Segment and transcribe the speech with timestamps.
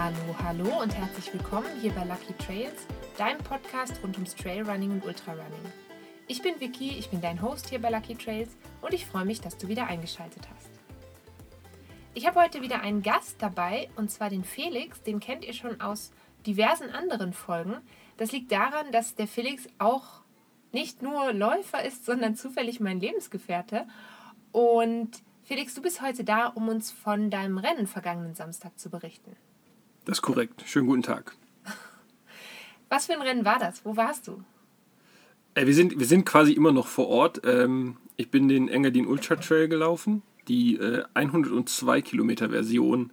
[0.00, 5.04] Hallo, hallo und herzlich willkommen hier bei Lucky Trails, deinem Podcast rund ums Trailrunning und
[5.04, 5.72] Ultrarunning.
[6.28, 9.40] Ich bin Vicky, ich bin dein Host hier bei Lucky Trails und ich freue mich,
[9.40, 10.70] dass du wieder eingeschaltet hast.
[12.14, 15.80] Ich habe heute wieder einen Gast dabei und zwar den Felix, den kennt ihr schon
[15.80, 16.12] aus
[16.46, 17.78] diversen anderen Folgen.
[18.18, 20.22] Das liegt daran, dass der Felix auch
[20.70, 23.88] nicht nur Läufer ist, sondern zufällig mein Lebensgefährte.
[24.52, 25.10] Und
[25.42, 29.34] Felix, du bist heute da, um uns von deinem Rennen vergangenen Samstag zu berichten.
[30.08, 30.64] Das ist korrekt.
[30.64, 31.36] Schönen guten Tag.
[32.88, 33.84] Was für ein Rennen war das?
[33.84, 34.42] Wo warst du?
[35.52, 37.42] Äh, wir, sind, wir sind quasi immer noch vor Ort.
[37.44, 43.12] Ähm, ich bin den Engadin Ultra Trail gelaufen, die äh, 102 Kilometer Version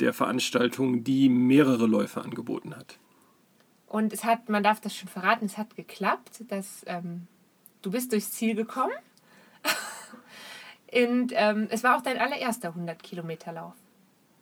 [0.00, 2.98] der Veranstaltung, die mehrere Läufe angeboten hat.
[3.86, 7.26] Und es hat, man darf das schon verraten, es hat geklappt, dass ähm,
[7.82, 8.94] du bist durchs Ziel gekommen.
[10.94, 13.74] Und ähm, es war auch dein allererster 100 Kilometer Lauf.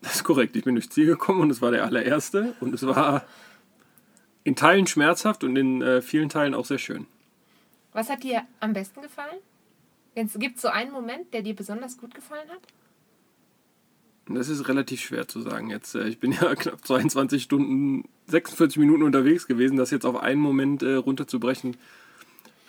[0.02, 0.56] Das ist korrekt.
[0.56, 2.54] Ich bin durchs Ziel gekommen und es war der allererste.
[2.60, 3.24] Und es war
[4.44, 7.06] in Teilen schmerzhaft und in äh, vielen Teilen auch sehr schön.
[7.92, 9.38] Was hat dir am besten gefallen?
[10.14, 12.60] Gibt es so einen Moment, der dir besonders gut gefallen hat?
[14.28, 15.94] Das ist relativ schwer zu sagen jetzt.
[15.94, 19.76] Äh, ich bin ja knapp 22 Stunden, 46 Minuten unterwegs gewesen.
[19.76, 21.76] Das jetzt auf einen Moment äh, runterzubrechen,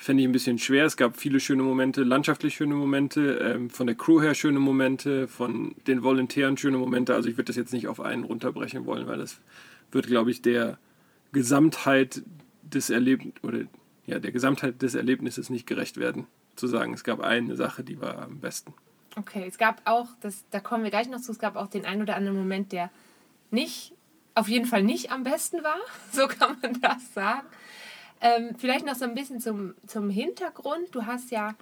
[0.02, 0.86] fände ich ein bisschen schwer.
[0.86, 5.28] Es gab viele schöne Momente, landschaftlich schöne Momente, ähm, von der Crew her schöne Momente,
[5.28, 7.14] von den Volontären schöne Momente.
[7.14, 9.40] Also ich würde das jetzt nicht auf einen runterbrechen wollen, weil das
[9.92, 10.80] wird, glaube ich, der
[11.34, 12.24] Gesamtheit
[12.64, 13.60] des Erlebnisses oder
[14.08, 16.26] ja, der Gesamtheit des Erlebnisses nicht gerecht werden.
[16.56, 18.74] Zu sagen, es gab eine Sache, die war am besten.
[19.16, 21.86] Okay, es gab auch, das, da kommen wir gleich noch zu, es gab auch den
[21.86, 22.90] einen oder anderen Moment, der
[23.52, 23.94] nicht,
[24.34, 25.78] auf jeden Fall nicht am besten war,
[26.12, 27.46] so kann man das sagen.
[28.22, 30.94] Ähm, vielleicht noch so ein bisschen zum, zum Hintergrund.
[30.94, 31.56] Du hast ja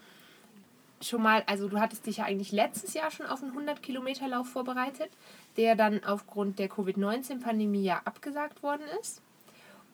[1.02, 5.10] schon mal, also du hattest dich ja eigentlich letztes Jahr schon auf einen 100-Kilometer-Lauf vorbereitet,
[5.58, 9.22] der dann aufgrund der Covid-19-Pandemie ja abgesagt worden ist.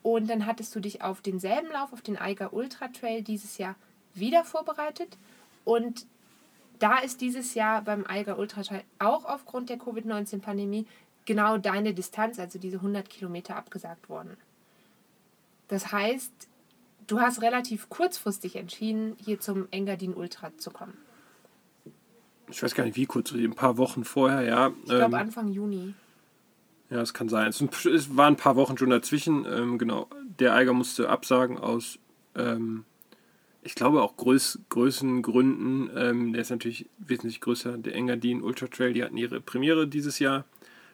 [0.02, 3.76] Und dann hattest du dich auf denselben Lauf, auf den Eiger Ultra Trail dieses Jahr
[4.14, 5.16] wieder vorbereitet.
[5.64, 6.06] Und
[6.78, 10.86] da ist dieses Jahr beim Eiger Ultra Trail auch aufgrund der Covid-19-Pandemie
[11.24, 14.36] genau deine Distanz, also diese 100 Kilometer, abgesagt worden.
[15.68, 16.32] Das heißt,
[17.06, 20.94] du hast relativ kurzfristig entschieden, hier zum Engadin Ultra zu kommen.
[22.48, 24.72] Ich weiß gar nicht, wie kurz, ein paar Wochen vorher, ja.
[24.82, 25.94] Ich glaube ähm, Anfang Juni.
[26.90, 27.48] Ja, es kann sein.
[27.48, 29.44] Es, es waren ein paar Wochen schon dazwischen.
[29.44, 30.08] Ähm, genau,
[30.38, 31.98] der Eiger musste absagen aus,
[32.36, 32.84] ähm,
[33.62, 35.90] ich glaube auch Größ, Größengründen.
[35.96, 37.78] Ähm, der ist natürlich wesentlich größer.
[37.78, 40.44] Der Engadin Ultra Trail, die hatten ihre Premiere dieses Jahr.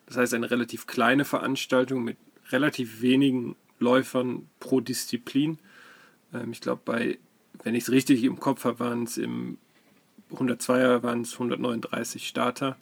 [0.07, 2.17] Das heißt, eine relativ kleine Veranstaltung mit
[2.49, 5.59] relativ wenigen Läufern pro Disziplin.
[6.33, 7.17] Ähm, ich glaube, bei,
[7.63, 9.57] wenn ich es richtig im Kopf habe, waren es im
[10.31, 12.75] 102er waren es 139 Starter.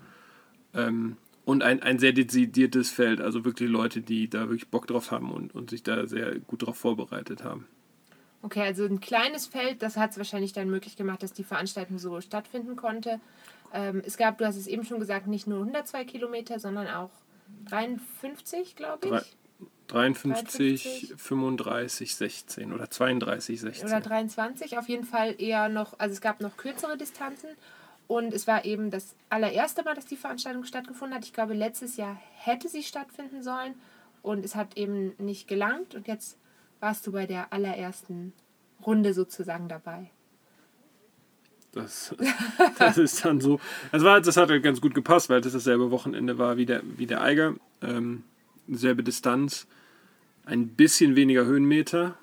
[0.73, 5.11] Ähm, und ein, ein sehr dezidiertes Feld, also wirklich Leute, die da wirklich Bock drauf
[5.11, 7.67] haben und, und sich da sehr gut drauf vorbereitet haben.
[8.43, 11.99] Okay, also ein kleines Feld, das hat es wahrscheinlich dann möglich gemacht, dass die Veranstaltung
[11.99, 13.19] so stattfinden konnte.
[13.73, 17.11] Ähm, es gab, du hast es eben schon gesagt, nicht nur 102 Kilometer, sondern auch
[17.69, 19.37] 53, glaube ich.
[19.87, 23.87] 53, 35, 16 oder 32, 16.
[23.87, 27.49] Oder 23, auf jeden Fall eher noch, also es gab noch kürzere Distanzen
[28.07, 31.25] und es war eben das allererste Mal, dass die Veranstaltung stattgefunden hat.
[31.25, 33.75] Ich glaube, letztes Jahr hätte sie stattfinden sollen
[34.21, 36.37] und es hat eben nicht gelangt und jetzt
[36.79, 38.33] warst du bei der allerersten
[38.85, 40.09] Runde sozusagen dabei.
[41.73, 42.15] Das,
[42.79, 43.59] das ist dann so.
[43.91, 46.81] Das, war, das hat halt ganz gut gepasst, weil das dasselbe Wochenende war wie der,
[46.97, 47.55] wie der Eiger.
[47.81, 48.23] Ähm,
[48.67, 49.67] selbe Distanz
[50.45, 52.15] ein bisschen weniger Höhenmeter.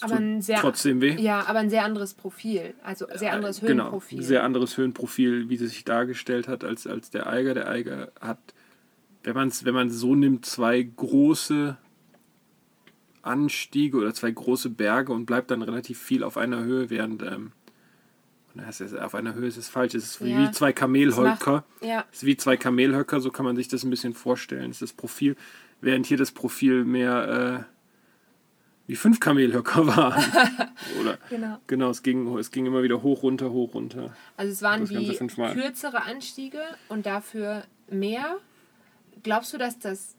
[0.00, 1.16] aber ein sehr, trotzdem weh.
[1.20, 2.74] Ja, aber ein sehr anderes Profil.
[2.82, 4.18] Also sehr anderes genau, Höhenprofil.
[4.18, 7.54] Genau, sehr anderes Höhenprofil, wie es sich dargestellt hat, als, als der Eiger.
[7.54, 8.38] Der Eiger hat,
[9.24, 11.76] wenn man es wenn so nimmt, zwei große
[13.22, 17.52] Anstiege oder zwei große Berge und bleibt dann relativ viel auf einer Höhe, während ähm,
[19.00, 21.64] auf einer Höhe ist es falsch, es ist wie, ja, zwei Kamelhöcker.
[21.80, 22.04] Ja.
[22.10, 24.70] Es ist wie zwei Kamelhöcker, so kann man sich das ein bisschen vorstellen.
[24.70, 25.36] Es ist das Profil
[25.80, 27.72] während hier das Profil mehr äh,
[28.86, 30.24] wie fünf Kamelhöcker waren.
[31.00, 31.58] Oder, genau.
[31.66, 34.14] Genau, es ging, es ging immer wieder hoch, runter, hoch, runter.
[34.36, 38.38] Also es waren wie kürzere Anstiege und dafür mehr.
[39.22, 40.16] Glaubst du, dass das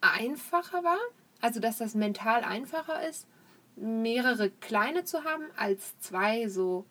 [0.00, 0.98] einfacher war?
[1.40, 3.26] Also dass das mental einfacher ist,
[3.74, 6.84] mehrere kleine zu haben, als zwei so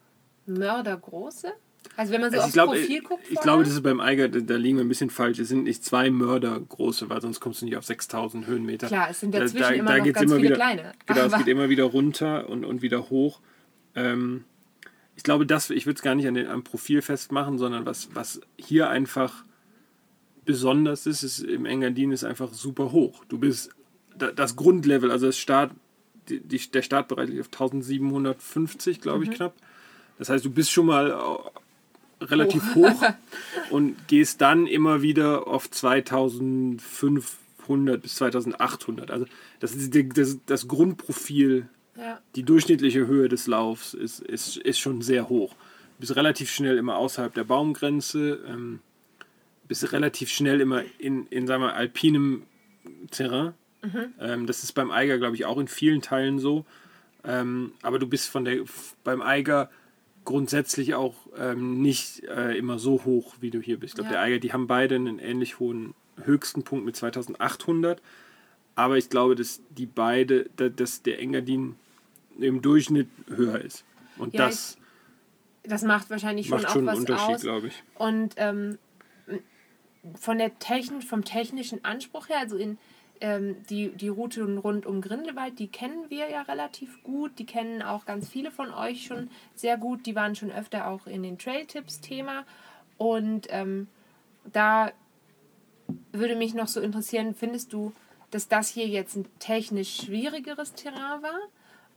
[0.53, 1.53] mördergroße?
[1.97, 3.23] Also wenn man so also aufs glaub, Profil guckt.
[3.29, 5.39] Ich glaube, das ist beim Eiger, da liegen wir ein bisschen falsch.
[5.39, 8.87] Es sind nicht zwei Mörder große, weil sonst kommst du nicht auf 6000 Höhenmeter.
[8.87, 10.91] Klar, es sind dazwischen da, da, immer da noch ganz immer viele wieder, kleine.
[11.05, 13.41] Genau, es geht immer wieder runter und, und wieder hoch.
[13.95, 14.45] Ähm,
[15.15, 18.09] ich glaube, das, ich würde es gar nicht an den, am Profil festmachen, sondern was,
[18.13, 19.43] was hier einfach
[20.45, 23.25] besonders ist, ist im Engadin ist einfach super hoch.
[23.25, 23.71] Du bist
[24.15, 25.71] das Grundlevel, also das Start,
[26.29, 29.33] die, der Startbereich liegt auf 1750, glaube ich, mhm.
[29.35, 29.55] knapp.
[30.21, 32.87] Das heißt, du bist schon mal äh, relativ oh.
[32.87, 33.03] hoch
[33.71, 39.09] und gehst dann immer wieder auf 2500 bis 2800.
[39.09, 39.25] Also
[39.59, 42.21] das ist die, das, das Grundprofil, ja.
[42.35, 45.53] die durchschnittliche Höhe des Laufs ist, ist, ist schon sehr hoch.
[45.53, 48.41] Du bist relativ schnell immer außerhalb der Baumgrenze.
[48.47, 48.77] Ähm,
[49.67, 52.43] bist relativ schnell immer in, in sagen wir, alpinem
[53.09, 53.55] Terrain.
[53.81, 54.13] Mhm.
[54.19, 56.63] Ähm, das ist beim Eiger, glaube ich, auch in vielen Teilen so.
[57.23, 58.59] Ähm, aber du bist von der
[59.03, 59.71] beim Eiger
[60.25, 63.93] grundsätzlich auch ähm, nicht äh, immer so hoch, wie du hier bist.
[63.93, 64.13] Ich glaube, ja.
[64.13, 68.01] der Eiger, die haben beide einen ähnlich hohen höchsten Punkt mit 2800.
[68.75, 71.75] Aber ich glaube, dass die beide, dass der Engadin
[72.39, 73.83] im Durchschnitt höher ist.
[74.17, 74.77] Und ja, das,
[75.63, 77.83] ich, das macht wahrscheinlich schon macht schon auch was Unterschied, glaube ich.
[77.95, 78.77] Und ähm,
[80.15, 82.77] von der Technik, vom technischen Anspruch her, also in
[83.21, 87.37] ähm, die, die Route rund um Grindelwald, die kennen wir ja relativ gut.
[87.39, 90.05] Die kennen auch ganz viele von euch schon sehr gut.
[90.05, 92.45] Die waren schon öfter auch in den Trail-Tipps-Thema.
[92.97, 93.87] Und ähm,
[94.51, 94.91] da
[96.11, 97.93] würde mich noch so interessieren, findest du,
[98.31, 101.39] dass das hier jetzt ein technisch schwierigeres Terrain war?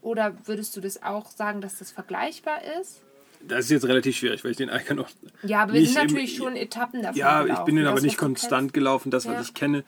[0.01, 3.01] Oder würdest du das auch sagen, dass das vergleichbar ist?
[3.47, 5.09] Das ist jetzt relativ schwierig, weil ich den Eiger noch.
[5.43, 7.17] Ja, aber wir sind natürlich im, schon Etappen davon.
[7.17, 7.59] Ja, gelaufen.
[7.59, 9.41] ich bin den aber nicht konstant gelaufen, das, was ja.
[9.41, 9.83] ich kenne.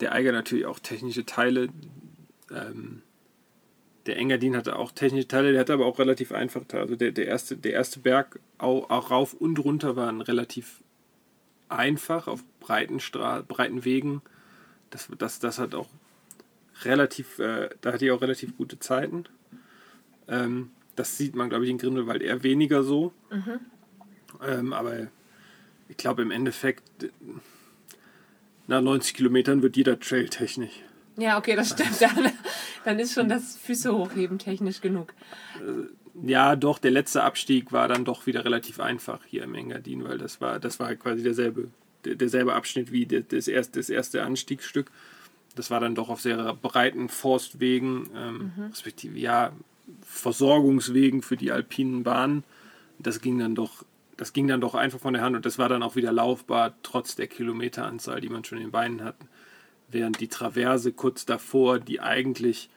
[0.00, 1.68] Der Eiger natürlich auch technische Teile.
[2.50, 3.02] Ähm,
[4.06, 6.82] der Engadin hatte auch technische Teile, der hatte aber auch relativ einfache Teile.
[6.84, 10.82] Also der, der, erste, der erste Berg, auch, auch rauf und runter, waren relativ
[11.68, 14.22] einfach auf breiten, Stra breiten Wegen.
[14.90, 15.88] Das, das, das hat auch
[16.84, 19.24] relativ, äh, da hatte ich auch relativ gute Zeiten.
[20.26, 23.12] Ähm, das sieht man, glaube ich, in Grindelwald eher weniger so.
[23.30, 23.60] Mhm.
[24.42, 25.08] Ähm, aber
[25.88, 27.10] ich glaube, im Endeffekt,
[28.68, 30.82] nach 90 Kilometern wird jeder Trail technisch.
[31.16, 32.00] Ja, okay, das stimmt.
[32.00, 32.32] Dann,
[32.84, 35.12] dann ist schon das Füße hochheben technisch genug.
[35.56, 40.04] Äh, ja, doch, der letzte Abstieg war dann doch wieder relativ einfach hier im Engadin,
[40.04, 41.68] weil das war, das war quasi derselbe,
[42.04, 44.90] derselbe Abschnitt wie das erste, das erste Anstiegsstück.
[45.54, 48.64] Das war dann doch auf sehr breiten Forstwegen, ähm, mhm.
[48.70, 49.52] respektive, ja,
[50.02, 52.44] Versorgungswegen für die alpinen Bahnen.
[52.98, 53.84] Das ging dann doch,
[54.18, 56.74] das ging dann doch einfach von der Hand und das war dann auch wieder laufbar,
[56.82, 59.26] trotz der Kilometeranzahl, die man schon in den Beinen hatte.
[59.90, 62.68] Während die Traverse kurz davor, die eigentlich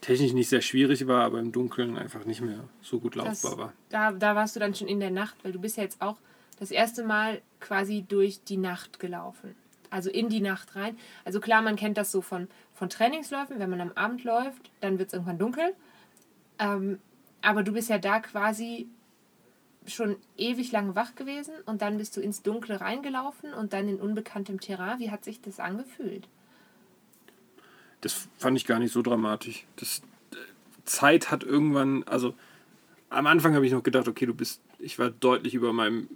[0.00, 3.58] technisch nicht sehr schwierig war, aber im Dunkeln einfach nicht mehr so gut laufbar das,
[3.58, 3.72] war.
[3.88, 6.16] Da, da warst du dann schon in der Nacht, weil du bist ja jetzt auch
[6.60, 9.56] das erste Mal quasi durch die Nacht gelaufen.
[9.90, 10.96] Also in die Nacht rein.
[11.24, 14.98] Also klar, man kennt das so von, von Trainingsläufen, wenn man am Abend läuft, dann
[14.98, 15.74] wird es irgendwann dunkel
[16.60, 17.00] ähm,
[17.42, 18.86] aber du bist ja da quasi
[19.86, 23.96] schon ewig lang wach gewesen und dann bist du ins Dunkle reingelaufen und dann in
[23.96, 24.98] unbekanntem Terrain.
[24.98, 26.28] Wie hat sich das angefühlt?
[28.00, 29.66] Das fand ich gar nicht so dramatisch.
[29.76, 30.36] Das, äh,
[30.84, 32.34] Zeit hat irgendwann, also
[33.08, 36.08] am Anfang habe ich noch gedacht, okay, du bist, ich war deutlich über meinem.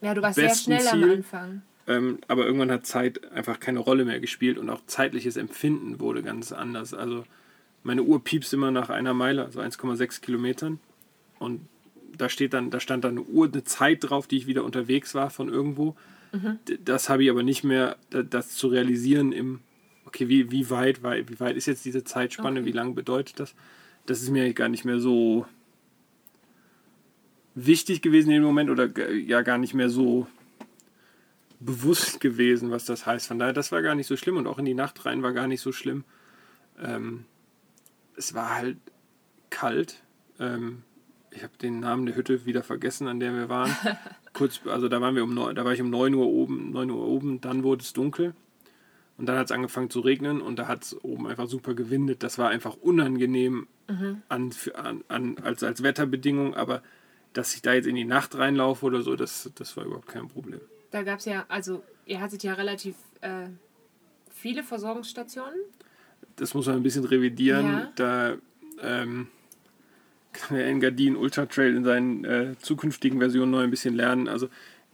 [0.00, 1.04] Ja, du warst sehr schnell Ziel.
[1.04, 1.62] am Anfang.
[1.86, 6.22] Ähm, aber irgendwann hat Zeit einfach keine Rolle mehr gespielt und auch zeitliches Empfinden wurde
[6.22, 6.94] ganz anders.
[6.94, 7.24] Also
[7.82, 10.78] meine Uhr piepst immer nach einer Meile, also 1,6 Kilometern.
[11.38, 11.66] Und
[12.20, 15.14] da steht dann, da stand dann eine Uhr, eine Zeit drauf, die ich wieder unterwegs
[15.14, 15.96] war von irgendwo.
[16.32, 16.58] Mhm.
[16.84, 19.60] Das habe ich aber nicht mehr, das zu realisieren im,
[20.04, 22.68] okay, wie, wie weit, wie weit ist jetzt diese Zeitspanne, okay.
[22.68, 23.54] wie lange bedeutet das?
[24.06, 25.46] Das ist mir gar nicht mehr so
[27.54, 30.26] wichtig gewesen in dem Moment oder ja gar nicht mehr so
[31.58, 33.26] bewusst gewesen, was das heißt.
[33.28, 35.32] Von daher, das war gar nicht so schlimm und auch in die Nacht rein war
[35.32, 36.04] gar nicht so schlimm.
[36.82, 37.24] Ähm,
[38.16, 38.78] es war halt
[39.50, 40.02] kalt.
[40.38, 40.82] Ähm,
[41.30, 43.74] ich habe den Namen der Hütte wieder vergessen, an der wir waren.
[44.32, 46.90] Kurz, also da waren wir um neun, da war ich um 9 Uhr oben, 9
[46.90, 48.34] Uhr oben, dann wurde es dunkel.
[49.18, 52.22] Und dann hat es angefangen zu regnen und da hat es oben einfach super gewindet.
[52.22, 54.22] Das war einfach unangenehm mhm.
[54.28, 56.82] an, an, an, als, als Wetterbedingung, aber
[57.34, 60.28] dass ich da jetzt in die Nacht reinlaufe oder so, das, das war überhaupt kein
[60.28, 60.60] Problem.
[60.90, 63.48] Da gab es ja, also ihr hattet ja relativ äh,
[64.30, 65.60] viele Versorgungsstationen
[66.40, 67.66] das muss man ein bisschen revidieren.
[67.66, 67.92] Ja.
[67.94, 68.36] Da
[68.82, 69.28] ähm,
[70.32, 74.28] kann der Engadin Ultra Trail in seinen äh, zukünftigen Versionen noch ein bisschen lernen.
[74.28, 74.48] Also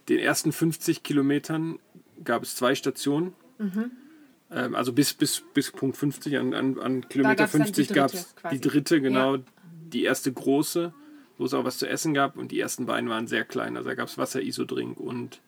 [0.08, 1.78] den ersten 50 Kilometern
[2.24, 3.34] gab es zwei Stationen.
[3.58, 3.90] Mhm.
[4.50, 8.60] Ähm, also bis, bis, bis Punkt 50, an, an, an Kilometer 50 gab es die
[8.60, 9.42] dritte, genau, ja.
[9.92, 10.92] die erste große,
[11.38, 12.36] wo es auch was zu essen gab.
[12.36, 13.76] Und die ersten beiden waren sehr klein.
[13.76, 15.40] Also da gab es Wasser, Isodrink und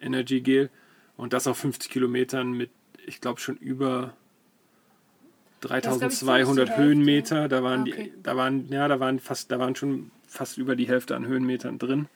[0.00, 0.70] Energy Gel.
[1.16, 2.70] Und das auf 50 Kilometern mit,
[3.06, 4.14] ich glaube, schon über
[5.60, 8.12] 3200 Höhenmeter, da waren okay.
[8.14, 11.26] die, da waren, ja, da waren fast, da waren schon fast über die Hälfte an
[11.26, 12.08] Höhenmetern drin.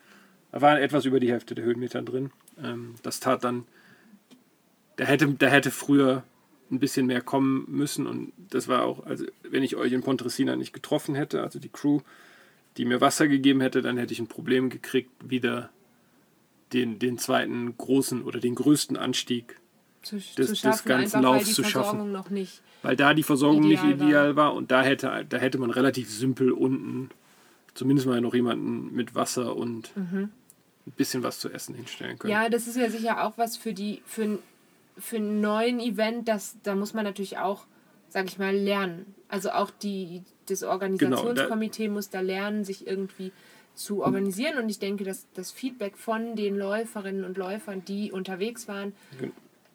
[0.52, 2.30] Da waren etwas über die Hälfte der Höhenmeter drin.
[2.62, 3.64] Ähm, das tat dann
[5.00, 6.24] da hätte, da hätte früher
[6.70, 10.56] ein bisschen mehr kommen müssen und das war auch, also wenn ich euch in Pontresina
[10.56, 12.00] nicht getroffen hätte, also die Crew,
[12.76, 15.70] die mir Wasser gegeben hätte, dann hätte ich ein Problem gekriegt, wieder
[16.74, 19.58] den, den zweiten großen oder den größten Anstieg
[20.02, 22.12] zu, des, zu des schaffen, ganzen einfach, Laufs zu schaffen.
[22.12, 22.62] noch nicht.
[22.82, 24.54] Weil da die Versorgung Ideal nicht ideal war.
[24.54, 27.10] und da hätte, da hätte man relativ simpel unten
[27.74, 30.30] zumindest mal noch jemanden mit Wasser und ein
[30.96, 32.32] bisschen was zu essen hinstellen können.
[32.32, 34.38] Ja, das ist ja sicher auch was für die für, ein-
[34.98, 37.66] für einen neuen Event, das da muss man natürlich auch,
[38.08, 39.14] sag ich mal, lernen.
[39.28, 43.30] Also auch die das Genau, Organisationskomitee muss da lernen, sich irgendwie
[43.76, 48.66] zu organisieren und ich denke, dass das Feedback von den Läuferinnen und Läufern, die unterwegs
[48.66, 48.92] waren,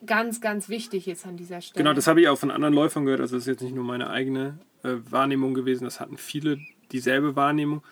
[0.06, 1.84] ganz, ganz wichtig ist an dieser Stelle.
[1.84, 3.22] Genau, das habe ich auch von anderen Läufern gehört.
[3.22, 5.84] Also das ist jetzt nicht nur meine eigene äh, Wahrnehmung gewesen.
[5.84, 6.60] Das hatten viele
[6.92, 7.84] dieselbe Wahrnehmung.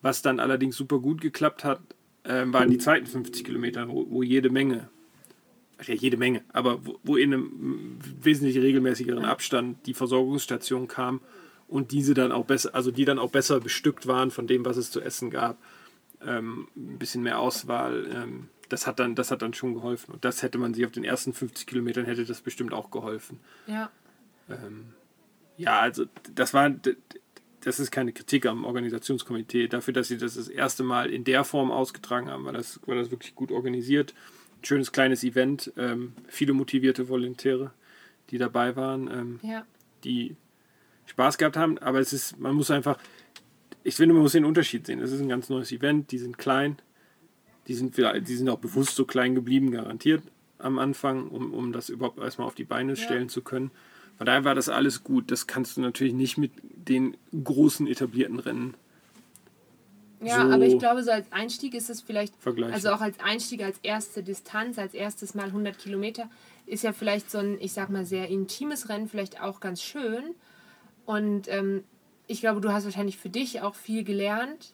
[0.00, 1.80] Was dann allerdings super gut geklappt hat,
[2.24, 4.88] ähm, waren die zweiten 50 Kilometer, wo, wo jede Menge,
[5.84, 11.20] ja jede Menge, aber wo, wo in einem wesentlich regelmäßigeren Abstand die Versorgungsstation kam
[11.68, 14.76] und diese dann auch besser, also die dann auch besser bestückt waren von dem, was
[14.76, 15.58] es zu essen gab.
[16.24, 18.06] Ähm, ein bisschen mehr Auswahl.
[18.12, 20.12] Ähm, das hat dann, das hat dann schon geholfen.
[20.14, 23.40] Und das hätte man sich auf den ersten 50 Kilometern hätte das bestimmt auch geholfen.
[23.66, 23.90] ja.
[25.56, 26.70] Ja, also das war,
[27.60, 29.68] das ist keine Kritik am Organisationskomitee.
[29.68, 32.96] Dafür, dass sie das das erste Mal in der Form ausgetragen haben, war das, war
[32.96, 34.14] das wirklich gut organisiert.
[34.60, 37.72] Ein schönes kleines Event, ähm, viele motivierte Volontäre,
[38.30, 39.64] die dabei waren, ähm, Ja.
[40.04, 40.36] die
[41.06, 41.78] Spaß gehabt haben.
[41.78, 42.98] Aber es ist, man muss einfach,
[43.84, 45.00] ich finde, man muss den Unterschied sehen.
[45.00, 46.76] Es ist ein ganz neues Event, die sind klein,
[47.68, 50.22] die sind, die sind auch bewusst so klein geblieben, garantiert
[50.58, 53.70] am Anfang, um, um das überhaupt erstmal auf die Beine stellen zu können.
[54.16, 55.30] Von daher war das alles gut.
[55.30, 58.74] Das kannst du natürlich nicht mit den großen etablierten Rennen
[60.20, 63.62] Ja, so aber ich glaube, so als Einstieg ist es vielleicht, also auch als Einstieg,
[63.62, 66.30] als erste Distanz, als erstes Mal 100 Kilometer,
[66.66, 70.34] ist ja vielleicht so ein, ich sag mal, sehr intimes Rennen vielleicht auch ganz schön.
[71.04, 71.82] Und ähm,
[72.28, 74.72] ich glaube, du hast wahrscheinlich für dich auch viel gelernt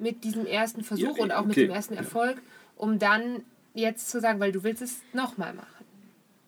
[0.00, 1.94] mit diesem ersten Versuch Ja, und auch mit okay, dem ersten.
[1.94, 2.40] Erfolg,
[2.76, 3.42] um dann
[3.74, 5.84] jetzt zu sagen, weil du willst es nochmal machen.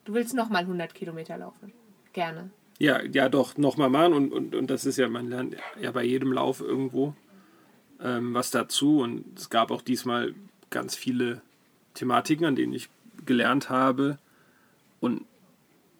[0.05, 1.71] Du willst nochmal 100 Kilometer laufen.
[2.11, 2.49] Gerne.
[2.79, 6.03] Ja, ja, doch, nochmal machen und, und, und das ist ja, man lernt ja bei
[6.03, 7.15] jedem Lauf irgendwo
[8.03, 10.35] ähm, was dazu und es gab auch diesmal
[10.69, 11.41] ganz viele
[11.93, 12.89] Thematiken, an denen ich
[13.25, 14.17] gelernt habe
[14.99, 15.25] und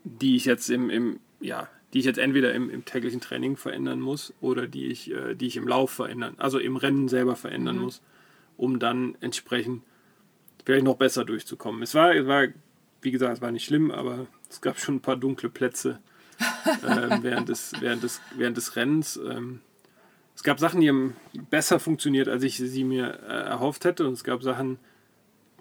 [0.04, 4.00] die ich jetzt im, im ja, die ich jetzt entweder im, im täglichen Training verändern
[4.00, 7.78] muss oder die ich, äh, die ich im Lauf verändern, also im Rennen selber verändern
[7.78, 8.02] muss,
[8.58, 9.84] um dann entsprechend
[10.66, 11.84] vielleicht noch besser durchzukommen.
[11.84, 12.48] Es war, es war,
[13.02, 16.00] wie gesagt, es war nicht schlimm, aber es gab schon ein paar dunkle Plätze
[16.88, 19.18] ähm, während, des, während, des, während des Rennens.
[19.18, 19.60] Ähm,
[20.36, 21.16] es gab Sachen, die haben
[21.52, 24.08] besser funktioniert, als ich sie mir äh, erhofft hätte.
[24.08, 24.80] Und es gab Sachen,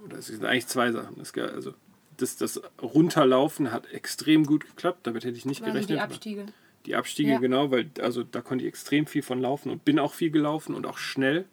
[0.02, 1.20] oder es sind eigentlich zwei Sachen.
[1.20, 1.74] Es gab, also
[2.22, 5.06] das, das Runterlaufen hat extrem gut geklappt.
[5.06, 5.98] Damit hätte ich nicht Also gerechnet.
[5.98, 6.46] die Abstiege.
[6.86, 7.38] Die Abstiege, Ja.
[7.38, 10.74] genau, weil also da konnte ich extrem viel von laufen und bin auch viel gelaufen
[10.74, 11.44] und auch schnell.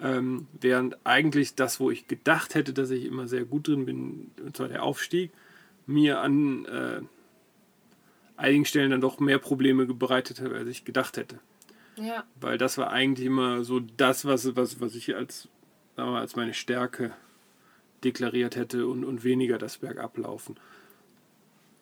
[0.00, 4.30] Ähm, während eigentlich das, wo ich gedacht hätte, dass ich immer sehr gut drin bin,
[4.44, 5.30] und zwar der Aufstieg,
[5.86, 7.00] mir an äh,
[8.36, 11.38] einigen Stellen dann doch mehr Probleme bereitet hat, als ich gedacht hätte.
[11.96, 12.24] Ja.
[12.40, 15.48] Weil das war eigentlich immer so das, was, was, was ich als,
[15.96, 17.12] sagen wir mal, als meine Stärke
[18.04, 20.56] deklariert hätte und, und weniger das Bergablaufen.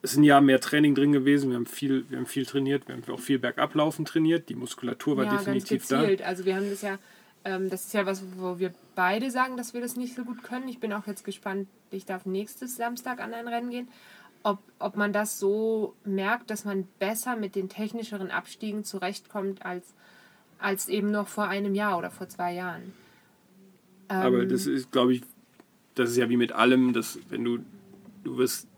[0.03, 1.51] Es ist ein Jahr mehr Training drin gewesen.
[1.51, 2.89] Wir haben viel, wir haben viel trainiert.
[2.89, 4.49] Wir haben auch viel Bergablaufen trainiert.
[4.49, 6.01] Die Muskulatur war ja, ganz definitiv da.
[6.01, 6.23] gezielt.
[6.23, 6.99] Also wir haben das ja,
[7.45, 10.43] ähm, das ist ja was, wo wir beide sagen, dass wir das nicht so gut
[10.43, 10.69] können.
[10.69, 13.89] Ich bin auch jetzt gespannt, ich darf nächstes Samstag an ein Rennen gehen,
[14.43, 19.95] ob, ob man das so merkt, dass man besser mit den technischeren Abstiegen zurechtkommt als,
[20.59, 22.95] als eben noch vor einem Jahr oder vor zwei Jahren.
[24.09, 25.23] Aber Ähm, das ist, glaube ich,
[26.01, 27.59] das ist ja wie mit allem, dass wenn du,
[28.25, 28.69] du wirst,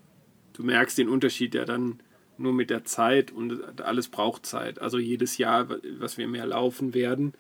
[0.53, 2.01] du merkst den Unterschied ja dann
[2.37, 4.81] nur mit der Zeit und alles braucht Zeit.
[4.81, 7.35] Also jedes Jahr, was wir mehr laufen werden,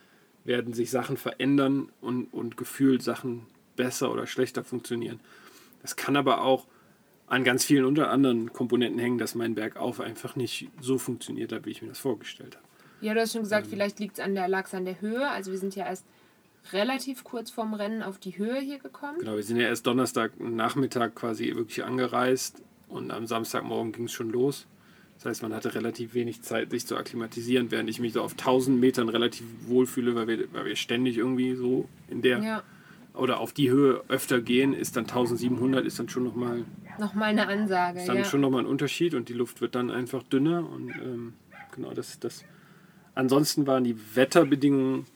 [0.45, 3.47] werden sich Sachen verändern und, und gefühlt Sachen
[3.77, 5.21] besser oder schlechter funktionieren.
[5.83, 6.67] Das kann aber auch
[7.27, 11.67] an ganz vielen unter anderen Komponenten hängen, dass mein Bergauf einfach nicht so funktioniert hat,
[11.67, 12.67] wie ich mir das vorgestellt habe.
[13.01, 13.45] Ja, du hast schon Ähm.
[13.45, 15.29] gesagt, vielleicht liegt es an der, lag's an der Höhe.
[15.29, 16.05] Also wir sind ja erst
[16.73, 19.19] relativ kurz vorm Rennen auf die Höhe hier gekommen.
[19.19, 24.13] Genau, wir sind ja erst Donnerstag Nachmittag quasi wirklich angereist und am Samstagmorgen ging es
[24.13, 24.67] schon los.
[25.17, 28.33] Das heißt, man hatte relativ wenig Zeit, sich zu akklimatisieren, während ich mich so auf
[28.33, 32.63] 1000 Metern relativ wohlfühle, weil wir, weil wir ständig irgendwie so in der Ja,
[33.15, 36.65] oder auf die Höhe öfter gehen, ist dann 1700, ist dann schon nochmal
[36.99, 38.01] nochmal eine Ansage.
[38.01, 38.25] ist dann ja.
[38.25, 41.35] schon noch mal ein Unterschied und die Luft wird dann einfach dünner und ähm,
[41.73, 42.45] genau das das.
[43.15, 45.07] Ansonsten waren die Wetterbedingungen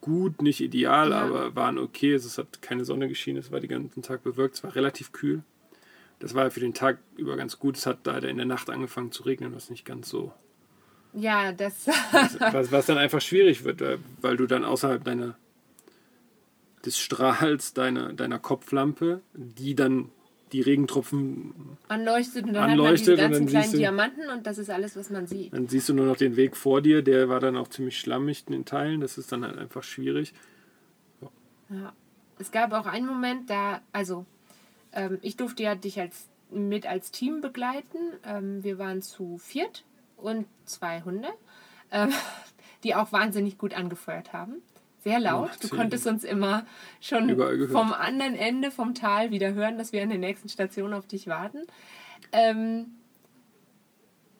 [0.00, 1.20] gut, nicht ideal, Ja.
[1.22, 2.12] aber waren okay.
[2.14, 5.42] Es hat keine Sonne geschienen, es war den ganzen Tag bewölkt, es war relativ kühl
[6.20, 7.76] das war für den Tag über ganz gut.
[7.76, 10.32] Es hat leider in der Nacht angefangen zu regnen, was nicht ganz so.
[11.12, 11.86] Ja, das.
[12.40, 13.82] was, was dann einfach schwierig wird,
[14.20, 15.36] weil du dann außerhalb deiner
[16.84, 20.10] des Strahls deiner, deiner Kopflampe, die dann
[20.52, 21.54] die Regentropfen
[21.88, 24.96] anleuchtet und dann anleuchtet hat man diese ganzen kleinen du, Diamanten und das ist alles,
[24.96, 25.52] was man sieht.
[25.52, 28.44] Dann siehst du nur noch den Weg vor dir, der war dann auch ziemlich schlammig
[28.46, 30.32] in den Teilen, das ist dann halt einfach schwierig.
[31.20, 31.28] Ja.
[31.70, 31.92] ja.
[32.38, 34.24] Es gab auch einen Moment, da, also
[34.92, 37.98] ähm, ich durfte ja dich als, mit als Team begleiten.
[38.24, 39.84] Ähm, wir waren zu viert
[40.16, 41.28] und zwei Hunde,
[41.90, 42.12] ähm,
[42.84, 44.62] die auch wahnsinnig gut angefeuert haben
[45.04, 45.50] sehr laut.
[45.60, 46.66] Du konntest uns immer
[47.00, 47.36] schon
[47.68, 51.26] vom anderen Ende vom Tal wieder hören, dass wir an der nächsten Station auf dich
[51.26, 51.60] warten.
[52.32, 52.86] Ähm,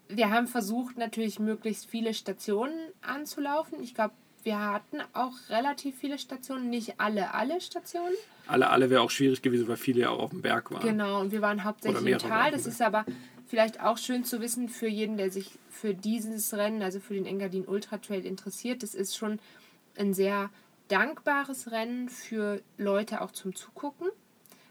[0.08, 3.82] wir haben versucht, natürlich möglichst viele Stationen anzulaufen.
[3.82, 8.14] Ich glaube, wir hatten auch relativ viele Stationen, nicht alle, alle Stationen.
[8.46, 10.82] Alle, alle wäre auch schwierig gewesen, weil viele ja auch auf dem Berg waren.
[10.82, 12.50] Genau, und wir waren hauptsächlich im Tal.
[12.50, 13.04] Das ist aber
[13.46, 17.26] vielleicht auch schön zu wissen für jeden, der sich für dieses Rennen, also für den
[17.26, 18.82] Engadin Ultra Trail interessiert.
[18.82, 19.38] Das ist schon
[19.98, 20.50] ein sehr
[20.88, 24.08] dankbares Rennen für Leute auch zum Zugucken,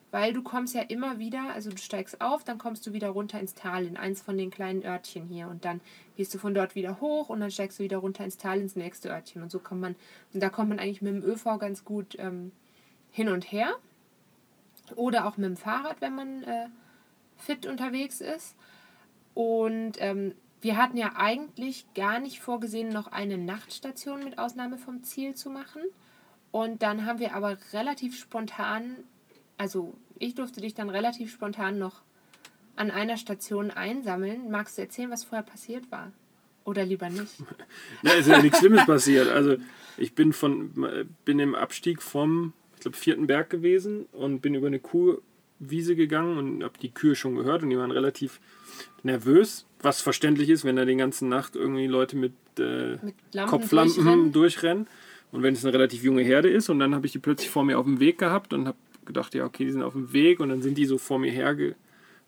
[0.10, 3.39] weil du kommst ja immer wieder, also du steigst auf, dann kommst du wieder runter
[3.39, 5.48] ins Tal, in eins von den kleinen Örtchen hier.
[5.48, 5.81] Und dann
[6.15, 8.75] gehst du von dort wieder hoch und dann steigst du wieder runter ins Tal, ins
[8.75, 9.43] nächste Örtchen.
[9.43, 9.96] Und so kommt man,
[10.34, 12.51] und da kommt man eigentlich mit dem ÖV ganz gut ähm,
[13.12, 13.75] hin und her.
[14.96, 16.67] Oder auch mit dem Fahrrad, wenn man äh,
[17.36, 18.55] fit unterwegs ist.
[19.34, 20.34] Und ähm,
[20.68, 25.50] wir hatten ja eigentlich gar nicht vorgesehen, noch eine Nachtstation mit Ausnahme vom Ziel zu
[25.50, 25.82] machen.
[26.52, 28.98] Und dann haben wir aber relativ spontan,
[29.58, 32.02] also ich durfte dich dann relativ spontan noch
[32.76, 34.52] an einer Station einsammeln.
[34.52, 36.12] Magst du erzählen, was vorher passiert war?
[36.66, 37.32] Oder lieber nicht?
[38.04, 39.30] Ja, ist ja nichts Schlimmes passiert.
[39.30, 39.56] Also
[39.96, 44.68] ich bin von bin im Abstieg vom, ich glaube, vierten Berg gewesen und bin über
[44.68, 44.80] eine
[45.59, 48.39] Kuhwiese gegangen und habe die Kühe schon gehört und die waren relativ
[49.03, 53.15] nervös, was verständlich ist, wenn da die ganze Nacht irgendwie Leute mit, äh, mit
[53.48, 54.31] Kopflampen durchrennen.
[54.31, 54.87] durchrennen.
[55.31, 57.63] Und wenn es eine relativ junge Herde ist und dann habe ich die plötzlich vor
[57.63, 60.39] mir auf dem Weg gehabt und habe gedacht, ja, okay, die sind auf dem Weg
[60.39, 61.55] und dann sind die so vor mir her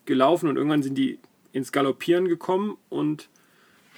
[0.06, 1.20] gelaufen und irgendwann sind die
[1.52, 3.30] ins Galoppieren gekommen und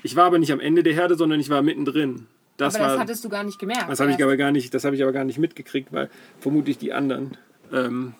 [0.04, 2.28] ich war aber nicht am Ende der Herde, sondern ich war mittendrin.
[2.58, 3.90] Das aber das war, hattest du gar nicht gemerkt.
[3.90, 6.78] Das habe ich aber gar nicht, das habe ich aber gar nicht mitgekriegt, weil vermutlich
[6.78, 7.38] die anderen
[7.72, 8.14] ähm,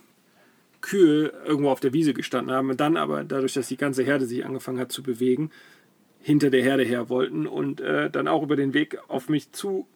[0.82, 4.46] Kühe irgendwo auf der Wiese gestanden haben, dann aber dadurch, dass die ganze Herde sich
[4.46, 5.52] angefangen hat zu bewegen,
[6.20, 9.88] hinter der Herde her wollten und äh, dann auch über den Weg auf mich zu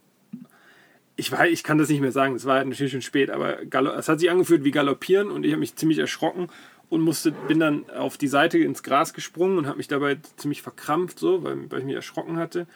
[1.18, 3.60] ich weiß, ich kann das nicht mehr sagen, es war natürlich schon spät, aber
[3.98, 6.50] es hat sich angefühlt wie Galoppieren und ich habe mich ziemlich erschrocken
[6.90, 10.62] und musste, bin dann auf die Seite ins Gras gesprungen und habe mich dabei ziemlich
[10.62, 12.68] verkrampft, so, weil, weil ich mich erschrocken hatte.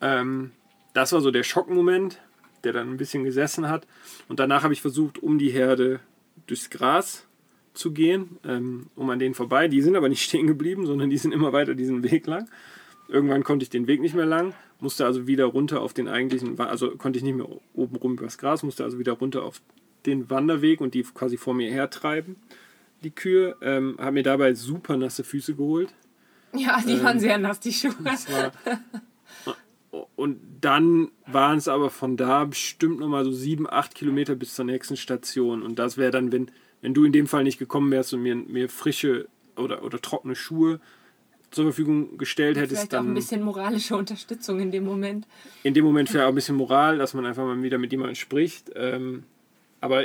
[0.00, 0.52] Ähm,
[0.92, 2.20] das war so der Schockmoment,
[2.64, 3.86] der dann ein bisschen gesessen hat.
[4.28, 6.00] Und danach habe ich versucht, um die Herde
[6.46, 7.26] durchs Gras
[7.72, 9.68] zu gehen, ähm, um an denen vorbei.
[9.68, 12.48] Die sind aber nicht stehen geblieben, sondern die sind immer weiter diesen Weg lang.
[13.08, 14.54] Irgendwann konnte ich den Weg nicht mehr lang
[14.84, 18.38] musste also wieder runter auf den eigentlichen, also konnte ich nicht mehr oben rum übers
[18.38, 19.60] Gras, musste also wieder runter auf
[20.06, 22.36] den Wanderweg und die quasi vor mir hertreiben,
[23.02, 23.56] die Kühe.
[23.62, 25.92] Ähm, habe mir dabei super nasse Füße geholt.
[26.54, 27.94] Ja, die ähm, waren sehr nass, die Schuhe.
[28.04, 28.52] War,
[30.16, 34.64] und dann waren es aber von da bestimmt nochmal so sieben, acht Kilometer bis zur
[34.64, 35.62] nächsten Station.
[35.62, 38.34] Und das wäre dann, wenn, wenn du in dem Fall nicht gekommen wärst und mir,
[38.34, 40.80] mir frische oder, oder trockene Schuhe
[41.50, 43.04] zur Verfügung gestellt hättest, vielleicht dann.
[43.04, 45.26] auch ein bisschen moralische Unterstützung in dem Moment.
[45.62, 48.16] In dem Moment vielleicht auch ein bisschen Moral, dass man einfach mal wieder mit jemandem
[48.16, 48.70] spricht.
[48.74, 49.24] Ähm,
[49.84, 50.02] aber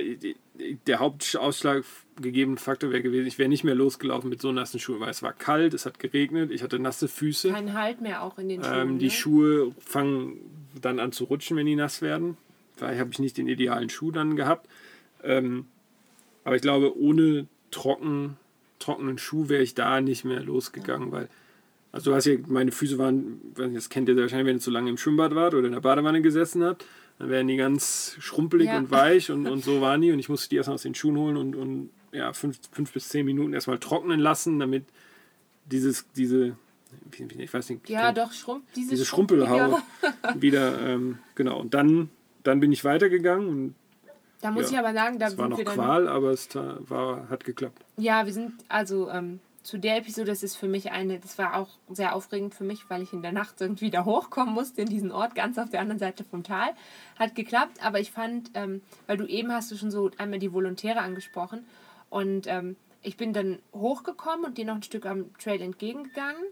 [0.87, 5.09] der hauptausschlaggegebene Faktor wäre gewesen, ich wäre nicht mehr losgelaufen mit so nassen Schuhen, weil
[5.09, 7.49] es war kalt, es hat geregnet, ich hatte nasse Füße.
[7.49, 8.89] Kein Halt mehr auch in den Schuhen.
[8.89, 9.11] Ähm, die ne?
[9.11, 10.41] Schuhe fangen
[10.81, 12.35] dann an zu rutschen, wenn die nass werden.
[12.75, 14.67] Daher habe ich nicht den idealen Schuh dann gehabt.
[15.23, 15.67] Ähm,
[16.43, 18.35] aber ich glaube, ohne trocken
[18.79, 21.29] trockenen Schuh wäre ich da nicht mehr losgegangen, weil,
[21.93, 24.89] also du hast ja, meine Füße waren, das kennt ihr wahrscheinlich, wenn ihr zu lange
[24.89, 26.85] im Schwimmbad wart oder in der Badewanne gesessen habt,
[27.19, 28.77] dann wären die ganz schrumpelig ja.
[28.77, 31.17] und weich und, und so waren die und ich musste die erstmal aus den Schuhen
[31.17, 34.85] holen und, und ja, fünf, fünf bis zehn Minuten erstmal trocknen lassen, damit
[35.65, 36.55] dieses, diese,
[37.11, 39.81] ich weiß nicht, ja, doch, Schrumpf, diese, diese Schrumpelhaut
[40.35, 42.09] wieder, ähm, genau, und dann,
[42.43, 43.75] dann bin ich weitergegangen und
[44.41, 47.43] da muss ja, ich aber sagen, da es war noch Qual, aber es war, hat
[47.43, 47.83] geklappt.
[47.97, 51.55] Ja, wir sind also ähm, zu der Episode, das ist für mich eine, das war
[51.55, 54.89] auch sehr aufregend für mich, weil ich in der Nacht irgendwie da hochkommen musste in
[54.89, 56.69] diesen Ort, ganz auf der anderen Seite vom Tal.
[57.17, 60.53] Hat geklappt, aber ich fand, ähm, weil du eben hast du schon so einmal die
[60.53, 61.65] Volontäre angesprochen
[62.09, 66.43] und ähm, ich bin dann hochgekommen und dir noch ein Stück am Trail entgegengegangen,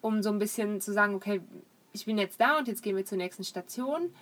[0.00, 1.40] um so ein bisschen zu sagen, okay,
[1.92, 4.12] ich bin jetzt da und jetzt gehen wir zur nächsten Station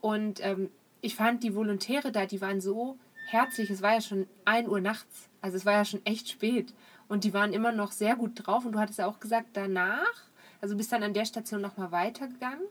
[0.00, 0.70] und ähm,
[1.00, 3.70] ich fand die Volontäre da, die waren so herzlich.
[3.70, 5.28] Es war ja schon 1 Uhr nachts.
[5.40, 6.72] Also es war ja schon echt spät.
[7.08, 10.12] Und die waren immer noch sehr gut drauf und du hattest ja auch gesagt, danach,
[10.60, 12.64] also bist dann an der Station nochmal weitergegangen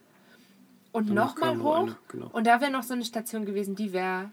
[0.91, 2.29] und nochmal hoch eine, genau.
[2.31, 4.31] und da wäre noch so eine Station gewesen, die wäre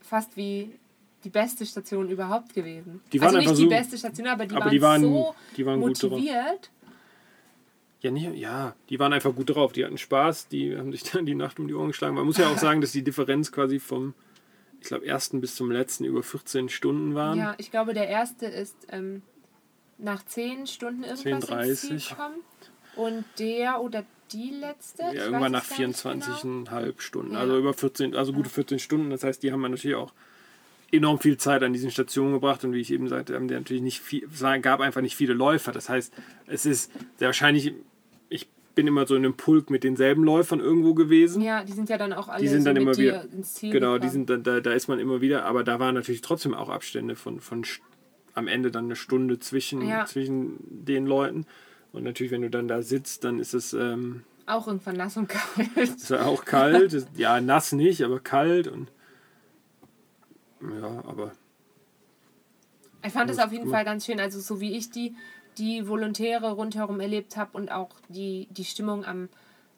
[0.00, 0.78] fast wie
[1.24, 3.00] die beste Station überhaupt gewesen.
[3.12, 5.34] Die waren also nicht die so, beste Station, aber die, aber waren, die waren so
[5.56, 6.70] die waren motiviert.
[8.00, 9.72] Ja, nicht, ja, die waren einfach gut drauf.
[9.72, 12.14] Die hatten Spaß, die haben sich dann die Nacht um die Ohren geschlagen.
[12.14, 14.14] Man muss ja auch sagen, dass die Differenz quasi vom,
[14.80, 17.38] ich glaube, ersten bis zum letzten über 14 Stunden waren.
[17.38, 19.22] Ja, ich glaube, der erste ist ähm,
[19.98, 21.90] nach 10 Stunden irgendwas 10, 30.
[21.90, 22.44] ins Ziel kommt.
[22.96, 25.02] Und der oder die letzte?
[25.02, 26.92] Ja, irgendwann nach 24,5 genau.
[26.98, 27.32] Stunden.
[27.34, 27.40] Ja.
[27.40, 29.10] Also über 14, also gute 14 Stunden.
[29.10, 30.12] Das heißt, die haben natürlich auch
[30.90, 33.82] enorm viel Zeit an diesen Stationen gebracht und wie ich eben sagte, haben die natürlich
[33.82, 35.72] nicht viel, es gab einfach nicht viele Läufer.
[35.72, 36.12] Das heißt,
[36.46, 37.74] es ist sehr wahrscheinlich, ich
[38.78, 41.42] bin immer so in einem Pulk mit denselben Läufern irgendwo gewesen.
[41.42, 43.72] Ja, die sind ja dann auch alle die sind so dann immer wieder, ins Ziel
[43.72, 44.02] Genau, gekommen.
[44.02, 46.68] die sind dann, da, da ist man immer wieder, aber da waren natürlich trotzdem auch
[46.68, 47.64] Abstände von, von
[48.34, 50.04] am Ende dann eine Stunde zwischen, ja.
[50.04, 51.44] zwischen den Leuten.
[51.90, 53.72] Und natürlich, wenn du dann da sitzt, dann ist es.
[53.72, 55.76] Ähm, auch irgendwann nass und kalt.
[55.76, 57.04] Ist auch kalt.
[57.16, 58.92] ja, nass nicht, aber kalt und
[60.80, 61.32] ja, aber.
[63.04, 65.16] Ich fand es auf jeden Fall ganz schön, also so wie ich die,
[65.58, 69.28] die Volontäre rundherum erlebt habe und auch die, die Stimmung am,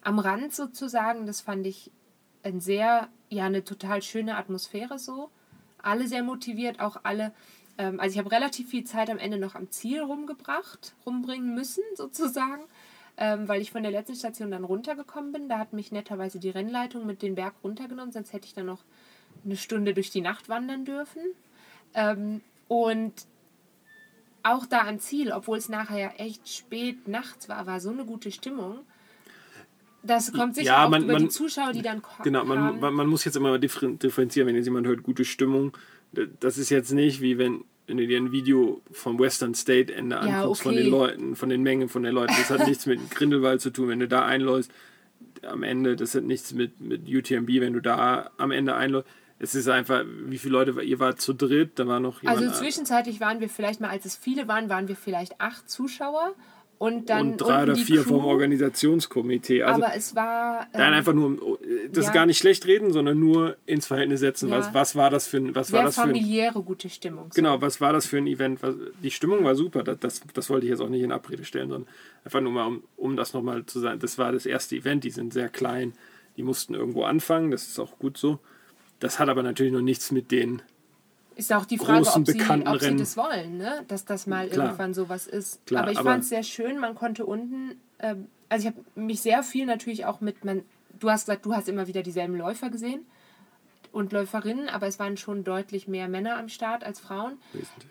[0.01, 1.91] am Rand sozusagen, das fand ich
[2.43, 5.29] ein sehr, ja, eine total schöne Atmosphäre so.
[5.81, 7.33] Alle sehr motiviert, auch alle.
[7.77, 11.83] Ähm, also ich habe relativ viel Zeit am Ende noch am Ziel rumgebracht, rumbringen müssen
[11.95, 12.63] sozusagen,
[13.17, 15.49] ähm, weil ich von der letzten Station dann runtergekommen bin.
[15.49, 18.83] Da hat mich netterweise die Rennleitung mit den Berg runtergenommen, sonst hätte ich dann noch
[19.43, 21.21] eine Stunde durch die Nacht wandern dürfen.
[21.93, 23.13] Ähm, und
[24.43, 28.31] auch da am Ziel, obwohl es nachher echt spät nachts war, war so eine gute
[28.31, 28.79] Stimmung.
[30.03, 32.23] Das kommt sicher ja, auch man, über man, die Zuschauer, die dann kommen.
[32.23, 35.77] Genau, man, man, muss jetzt immer differenzieren, wenn jetzt jemand hört, gute Stimmung.
[36.39, 40.17] Das ist jetzt nicht wie wenn, wenn du dir ein Video vom Western State Ende
[40.17, 40.63] anguckst, ja, okay.
[40.63, 42.33] von den Leuten, von den Mengen von den Leuten.
[42.35, 43.89] Das hat nichts mit Grindelwald zu tun.
[43.89, 44.71] Wenn du da einläufst,
[45.43, 49.09] am Ende, das hat nichts mit, mit UTMB, wenn du da am Ende einläufst
[49.41, 52.41] es ist einfach, wie viele Leute, ihr wart zu dritt, da war noch jemand.
[52.41, 56.33] Also zwischenzeitlich waren wir vielleicht mal, als es viele waren, waren wir vielleicht acht Zuschauer.
[56.77, 58.09] Und dann und drei oder vier Crew.
[58.09, 59.61] vom Organisationskomitee.
[59.61, 60.61] Also aber es war.
[60.73, 61.59] Ähm, nein, einfach nur,
[61.91, 62.11] das ja.
[62.11, 64.49] gar nicht schlecht reden, sondern nur ins Verhältnis setzen.
[64.49, 64.57] Ja.
[64.57, 65.53] Was, was war das für ein.
[65.53, 67.25] Was Sehr war das familiäre, für ein, gute Stimmung.
[67.25, 67.35] So.
[67.35, 68.61] Genau, was war das für ein Event?
[69.03, 71.69] Die Stimmung war super, das, das, das wollte ich jetzt auch nicht in Abrede stellen,
[71.69, 71.93] sondern
[72.25, 73.99] einfach nur mal, um, um das nochmal zu sagen.
[73.99, 75.93] Das war das erste Event, die sind sehr klein,
[76.35, 78.39] die mussten irgendwo anfangen, das ist auch gut so.
[79.01, 80.61] Das hat aber natürlich noch nichts mit den
[81.35, 83.83] ist auch die Frage, ob, sie, ob sie, das wollen, ne?
[83.87, 84.65] dass das mal Klar.
[84.65, 85.65] irgendwann sowas ist.
[85.65, 88.15] Klar, aber ich fand es sehr schön, man konnte unten, äh,
[88.49, 90.63] also ich habe mich sehr viel natürlich auch mit, man,
[90.99, 93.05] du hast gesagt, du hast immer wieder dieselben Läufer gesehen
[93.91, 97.37] und Läuferinnen, aber es waren schon deutlich mehr Männer am Start als Frauen.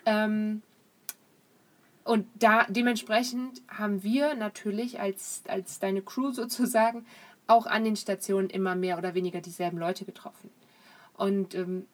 [0.07, 0.63] Ähm,
[2.05, 7.05] und da dementsprechend haben wir natürlich als, als deine Crew sozusagen
[7.47, 10.51] auch an den Stationen immer mehr oder weniger dieselben Leute getroffen.
[11.21, 11.85] Und ähm,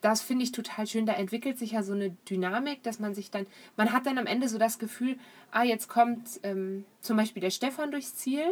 [0.00, 1.06] das finde ich total schön.
[1.06, 4.26] Da entwickelt sich ja so eine Dynamik, dass man sich dann, man hat dann am
[4.26, 5.16] Ende so das Gefühl,
[5.52, 8.42] ah, jetzt kommt ähm, zum Beispiel der Stefan durchs Ziel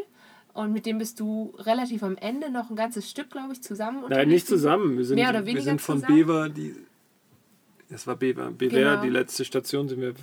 [0.53, 4.05] und mit dem bist du relativ am Ende noch ein ganzes Stück, glaube ich, zusammen.
[4.09, 4.97] Nein, nicht zusammen.
[4.97, 6.17] Wir sind, Mehr oder weniger wir sind von zusammen.
[6.17, 6.77] Bever, die,
[7.91, 9.03] das war Bever, Bever, genau.
[9.03, 10.15] die letzte Station, sind wir,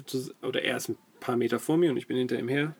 [0.44, 2.74] oder er ist ein paar Meter vor mir und ich bin hinter ihm her.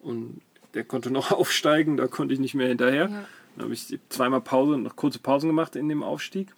[0.00, 0.42] Und
[0.74, 3.08] der konnte noch aufsteigen, da konnte ich nicht mehr hinterher.
[3.08, 3.24] Ja.
[3.56, 6.54] Dann habe ich zweimal Pause, noch kurze Pausen gemacht in dem Aufstieg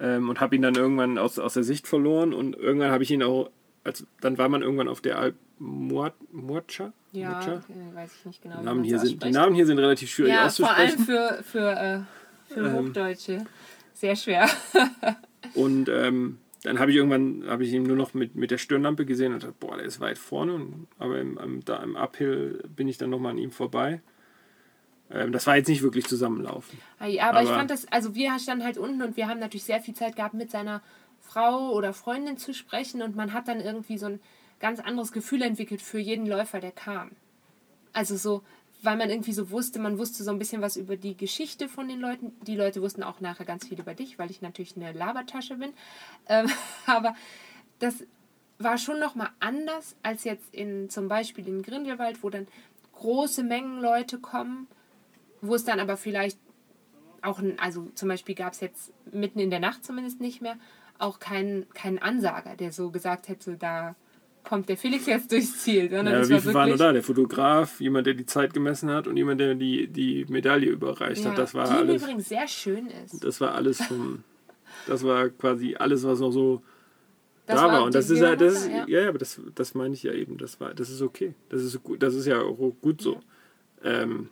[0.00, 3.10] ähm, und habe ihn dann irgendwann aus, aus der Sicht verloren und irgendwann habe ich
[3.10, 3.50] ihn auch,
[3.84, 6.92] als, dann war man irgendwann auf der Alp Murcha?
[7.12, 7.62] Ja,
[7.94, 8.58] weiß ich nicht genau.
[8.58, 11.04] Die Namen, hier sind, die Namen hier sind relativ schwierig ja, auszusprechen.
[11.04, 13.44] Vor allem für, für, äh, für ähm, Hochdeutsche.
[13.92, 14.48] Sehr schwer.
[15.54, 19.04] und ähm, dann habe ich irgendwann, habe ich ihn nur noch mit, mit der Stirnlampe
[19.04, 20.54] gesehen und dachte, boah, der ist weit vorne.
[20.54, 24.00] Und, aber im, im, da im Uphill bin ich dann nochmal an ihm vorbei.
[25.12, 26.78] Ähm, das war jetzt nicht wirklich zusammenlaufen.
[27.00, 29.64] Ja, aber, aber, ich fand das, also wir standen halt unten und wir haben natürlich
[29.64, 30.82] sehr viel Zeit gehabt, mit seiner
[31.20, 34.20] Frau oder Freundin zu sprechen und man hat dann irgendwie so ein
[34.60, 37.12] ganz anderes Gefühl entwickelt für jeden Läufer, der kam.
[37.92, 38.42] Also so,
[38.82, 41.88] weil man irgendwie so wusste, man wusste so ein bisschen was über die Geschichte von
[41.88, 42.32] den Leuten.
[42.46, 45.72] Die Leute wussten auch nachher ganz viel über dich, weil ich natürlich eine Labertasche bin.
[46.28, 46.48] Ähm,
[46.86, 47.14] aber
[47.78, 48.04] das
[48.58, 52.46] war schon nochmal anders als jetzt in zum Beispiel in Grindelwald, wo dann
[52.92, 54.68] große Mengen Leute kommen
[55.40, 56.38] wo es dann aber vielleicht
[57.22, 60.56] auch, also zum Beispiel gab es jetzt mitten in der Nacht zumindest nicht mehr,
[60.98, 63.94] auch keinen kein Ansager, der so gesagt hätte, da
[64.44, 65.90] kommt der Felix jetzt durchs Ziel.
[65.90, 66.92] Sondern ja, wie war viele waren nur da?
[66.92, 71.24] Der Fotograf, jemand, der die Zeit gemessen hat und jemand, der die, die Medaille überreicht
[71.24, 71.38] ja, hat.
[71.38, 73.22] Das war die alles, übrigens sehr schön ist.
[73.24, 74.24] Das war alles vom,
[74.86, 76.62] das war quasi alles, was noch so
[77.46, 77.84] Das da war.
[77.84, 80.38] Und das ist ja, das ist, ja, ja, aber das, das meine ich ja eben.
[80.38, 81.34] Das war, das ist okay.
[81.48, 83.20] Das ist gut, das ist ja auch gut so.
[83.82, 84.28] Ähm,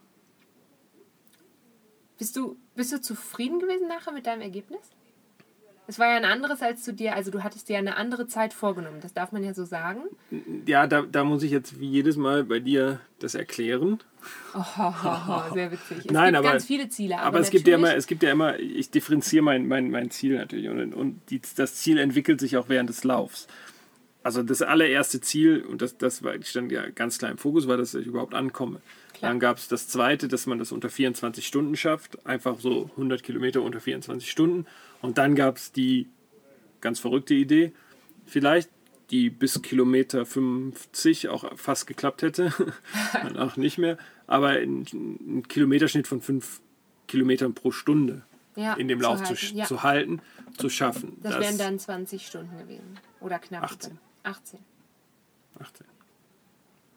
[2.19, 4.81] Bist du, bist du zufrieden gewesen nachher mit deinem Ergebnis?
[5.91, 8.27] Es war ja ein anderes als zu dir, also du hattest dir ja eine andere
[8.27, 10.01] Zeit vorgenommen, das darf man ja so sagen.
[10.67, 13.99] ja, da, da muss ich jetzt wie jedes Mal bei dir das erklären.
[14.53, 15.99] Oh, sehr witzig.
[16.05, 18.23] Es Nein, gibt aber- ganz viele Ziele, aber, Aber es gibt ja immer, es gibt
[18.23, 22.39] ja immer, ich differenziere mein, mein, mein Ziel natürlich und, und die, das Ziel entwickelt
[22.41, 23.47] sich auch während des Laufs.
[24.23, 27.79] Also das allererste Ziel, und das, das war, stand ja ganz klar im Fokus, war,
[27.79, 28.83] dass ich überhaupt ankomme.
[29.19, 29.31] Klar.
[29.31, 33.23] Dann gab es das zweite, dass man das unter 24 Stunden schafft, einfach so 100
[33.23, 34.67] Kilometer unter 24 Stunden.
[35.03, 36.07] Und dann gab es die
[36.81, 37.73] ganz verrückte Idee,
[38.27, 38.71] vielleicht,
[39.11, 42.53] die bis Kilometer 50 auch fast geklappt hätte,
[43.13, 46.61] dann auch nicht mehr, aber ein, ein Kilometerschnitt von 5
[47.09, 48.23] Kilometern pro Stunde
[48.55, 49.57] ja, in dem zu Lauf zu, halten.
[49.57, 49.65] ja.
[49.65, 50.23] zu halten,
[50.59, 51.17] zu schaffen.
[51.23, 52.99] Das, wären dann 20 Stunden gewesen.
[53.21, 53.65] Oder knapp.
[53.65, 53.99] 18.
[54.23, 54.61] 18.
[55.59, 55.87] 18.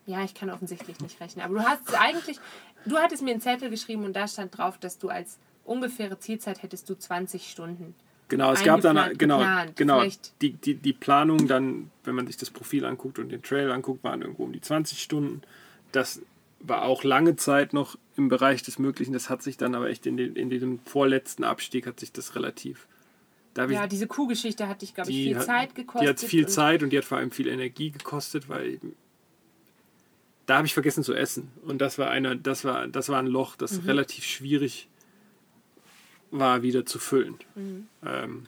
[0.06, 1.46] Ja, ich kann offensichtlich nicht rechnen.
[1.46, 2.40] Aber du hast eigentlich,
[2.86, 6.64] du hattest mir einen Zettel geschrieben und da stand drauf, dass du als ungefähre Zielzeit
[6.64, 7.94] hättest du 20 Stunden.
[8.28, 10.42] Genau, es gab dann genau, geplant, genau vielleicht.
[10.42, 14.04] die, die, die Planung dann, wenn man sich das Profil anguckt und den Trail anguckt,
[14.06, 15.42] waren irgendwo um die 20 Stunden.
[15.92, 16.22] Das
[16.62, 19.12] war auch lange Zeit noch im Bereich des Möglichen.
[19.12, 22.36] Das hat sich dann aber echt in, den, in diesem vorletzten Abstieg hat sich das
[22.36, 22.88] relativ.
[23.54, 26.02] Da Ja, ich, diese Kuhgeschichte hat dich, glaube ich, viel hat- Zeit gekostet.
[26.04, 28.80] Die hat viel und- Zeit und die hat vor allem viel Energie gekostet, weil
[30.46, 31.52] da habe ich vergessen zu essen.
[31.64, 33.88] Und das war einer, das war, das war ein Loch, das Mhm.
[33.88, 34.88] relativ schwierig
[36.32, 37.36] war, wieder zu füllen.
[37.56, 37.88] Mhm.
[38.06, 38.44] Ähm,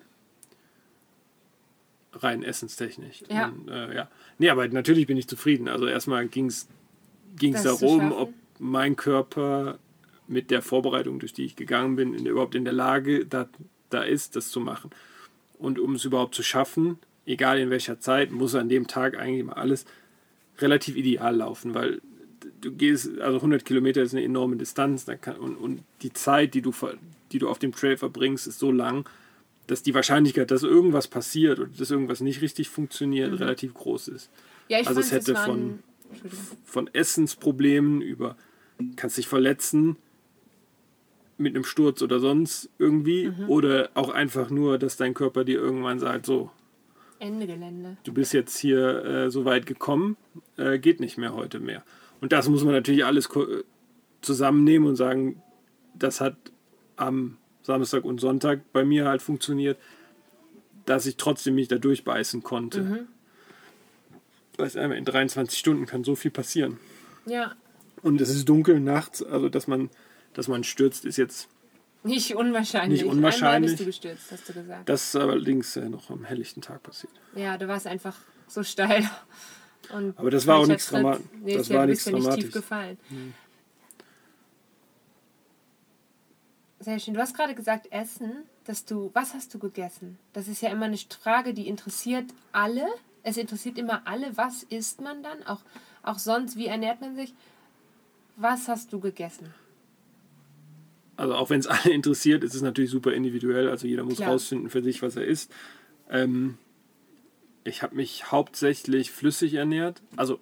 [2.13, 3.23] rein essenstechnisch.
[3.29, 3.47] Ja.
[3.47, 4.09] Und, äh, ja.
[4.37, 5.67] Nee, aber natürlich bin ich zufrieden.
[5.67, 6.67] Also erstmal ging es
[7.63, 9.79] darum, ob mein Körper
[10.27, 13.49] mit der Vorbereitung, durch die ich gegangen bin, in, überhaupt in der Lage da,
[13.89, 14.91] da ist, das zu machen.
[15.57, 19.39] Und um es überhaupt zu schaffen, egal in welcher Zeit, muss an dem Tag eigentlich
[19.39, 19.85] immer alles
[20.63, 22.01] relativ ideal laufen, weil
[22.61, 26.61] du gehst, also 100 Kilometer ist eine enorme Distanz kann, und, und die Zeit, die
[26.61, 26.73] du,
[27.31, 29.07] die du auf dem Trail verbringst, ist so lang,
[29.67, 34.29] dass die Wahrscheinlichkeit, dass irgendwas passiert oder dass irgendwas nicht richtig funktioniert, relativ groß ist.
[34.67, 35.79] Ja, ich Also es hätte von-.
[36.63, 38.35] Von Essensproblemen über,
[38.95, 39.95] kannst dich verletzen
[41.39, 45.97] mit einem Sturz oder sonst irgendwie oder auch einfach nur, dass dein Körper dir irgendwann
[45.99, 46.51] sagt, so,
[47.23, 47.97] Ende Gelände.
[48.03, 50.17] du bist jetzt hier äh, so weit gekommen,
[50.57, 51.83] äh, geht nicht mehr heute mehr.
[52.21, 53.29] Und das muss man natürlich alles
[54.21, 55.41] zusammennehmen und sagen,
[55.93, 56.35] das hat
[56.95, 59.77] am Samstag und Sonntag bei mir halt funktioniert,
[60.85, 63.07] dass ich trotzdem mich da durchbeißen konnte.
[64.57, 66.77] Weißt du, einmal in 23 Stunden kann so viel passieren.
[67.25, 67.55] Ja,
[68.01, 69.89] Und es ist dunkel nachts, also dass man,
[70.33, 71.47] dass man stürzt, ist jetzt,
[72.03, 73.01] nicht unwahrscheinlich.
[73.03, 73.43] Nicht unwahrscheinlich.
[73.55, 74.89] Einmal bist du gestürzt, hast du gesagt.
[74.89, 77.13] das ist allerdings noch am helllichten Tag passiert.
[77.35, 78.15] Ja, du warst einfach
[78.47, 79.09] so steil.
[79.93, 81.03] Und Aber das war auch nichts Tritt.
[81.03, 82.53] Drama- Nee, das war nichts ja nicht tief Dramatisches.
[82.53, 82.97] gefallen.
[86.79, 87.13] Sehr schön.
[87.13, 89.09] Du hast gerade gesagt, Essen, dass du.
[89.13, 90.17] Was hast du gegessen?
[90.33, 92.85] Das ist ja immer eine Frage, die interessiert alle.
[93.23, 95.43] Es interessiert immer alle, was isst man dann?
[95.43, 95.61] Auch,
[96.01, 97.33] auch sonst, wie ernährt man sich?
[98.35, 99.53] Was hast du gegessen?
[101.23, 103.69] Also auch wenn es alle interessiert, ist es natürlich super individuell.
[103.69, 104.31] Also jeder muss Klar.
[104.31, 105.53] rausfinden für sich, was er isst.
[106.09, 106.57] Ähm,
[107.63, 110.01] ich habe mich hauptsächlich flüssig ernährt.
[110.17, 110.39] Also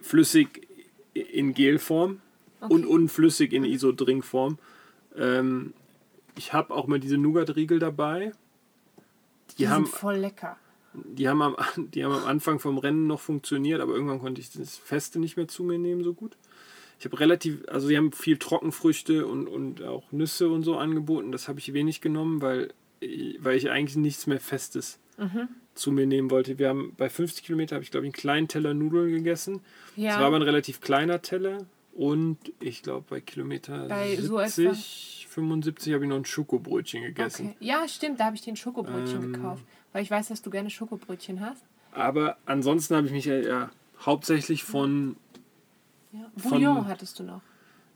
[0.00, 0.66] flüssig
[1.12, 2.20] in Gelform
[2.60, 4.56] und unflüssig in Isodrinkform.
[5.14, 5.74] Ähm,
[6.38, 8.32] ich habe auch mal diese Nougat-Riegel dabei.
[9.50, 10.56] Die, Die haben, sind voll lecker.
[10.94, 14.50] die, haben am, die haben am Anfang vom Rennen noch funktioniert, aber irgendwann konnte ich
[14.50, 16.38] das Feste nicht mehr zu mir nehmen so gut.
[17.02, 21.32] Ich habe relativ, also sie haben viel Trockenfrüchte und, und auch Nüsse und so angeboten.
[21.32, 22.72] Das habe ich wenig genommen, weil,
[23.40, 25.48] weil ich eigentlich nichts mehr Festes Mhm.
[25.74, 26.60] zu mir nehmen wollte.
[26.60, 29.62] Wir haben bei 50 Kilometer habe ich glaube ich einen kleinen Teller Nudeln gegessen.
[29.96, 30.12] Ja.
[30.12, 35.26] Es war aber ein relativ kleiner Teller und ich glaube bei Kilometer Bei so 70,
[35.28, 37.48] 75 habe ich noch ein Schokobrötchen gegessen.
[37.48, 37.56] Okay.
[37.66, 39.32] Ja, stimmt, da habe ich den Schokobrötchen Ähm.
[39.32, 39.64] gekauft.
[39.92, 41.64] Weil ich weiß, dass du gerne Schokobrötchen hast.
[41.90, 45.16] Aber ansonsten habe ich mich ja, ja hauptsächlich von
[46.12, 46.30] Ja.
[46.36, 47.40] Von- Bouillon hattest du noch.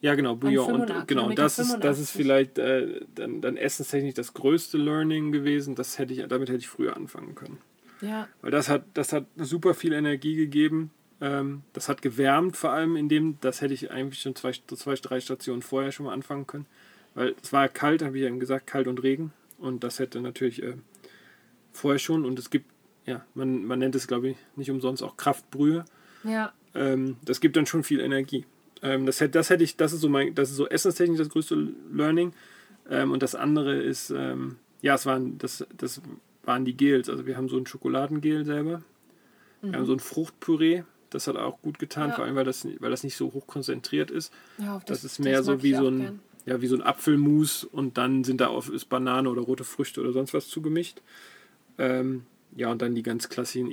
[0.01, 0.67] Ja, genau, Bouillon.
[0.67, 2.11] 85, Und genau, das ist, das ist 85.
[2.11, 5.75] vielleicht äh, dann, dann essenstechnisch das größte Learning gewesen.
[5.75, 7.59] Das hätte ich, damit hätte ich früher anfangen können.
[8.03, 10.91] Ja, Weil das hat, das hat super viel Energie gegeben.
[11.23, 14.95] Ähm, das hat gewärmt, vor allem in dem, das hätte ich eigentlich schon zwei, zwei,
[14.97, 16.67] drei Stationen vorher schon mal anfangen können.
[17.15, 19.33] Weil es war kalt, habe ich eben gesagt, kalt und Regen.
[19.57, 20.75] Und das hätte natürlich äh,
[21.73, 22.27] vorher schon.
[22.27, 22.67] Und es gibt,
[23.07, 25.85] ja, man, man nennt es, glaube ich, nicht umsonst auch Kraftbrühe.
[26.23, 26.53] ja.
[26.77, 28.45] Ähm, das gibt dann schon viel Energie.
[28.83, 31.31] Ähm, das, hätte, das hätte ich, das ist so mein, das ist so essenstechnisch das
[31.31, 32.33] größte Learning.
[32.91, 36.01] Ähm, und das andere ist, ähm, ja, es waren, das, das
[36.45, 37.09] waren die Gels.
[37.09, 38.83] Also wir haben so ein Schokoladengel selber.
[39.63, 40.83] Wir haben so ein Fruchtpüree.
[41.11, 42.11] Das hat auch gut getan, Mhm.
[42.11, 42.15] Ja.
[42.17, 44.33] vor allem weil das, weil das nicht so hoch konzentriert ist.
[44.59, 46.21] Ja, auf Das, ist mehr mag so wie so ein, gern.
[46.45, 50.01] ja, wie so ein Apfelmus und dann sind da auf ist Banane oder rote Früchte
[50.01, 51.01] oder sonst was zugemischt.
[51.79, 53.71] Ähm, ja, und dann die ganz klassischen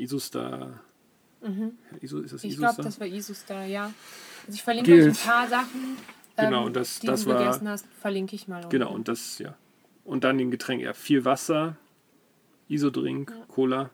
[1.44, 1.72] Isustar.
[2.02, 2.50] Iso, ist das Mhm.
[2.50, 3.86] Ich glaube, das war Isustar, ja.
[4.46, 5.24] Also ich verlinke euch ein Gilt.
[5.24, 5.98] paar Sachen,
[6.38, 8.58] Genau, ähm, und das- die das du war- gegessen hast, verlinke ich mal.
[8.58, 8.70] unten.
[8.70, 9.56] Genau, und das, ja.
[10.06, 11.78] Und dann den Getränk, ja, viel Wasser,
[12.68, 13.90] Isodrink, Cola.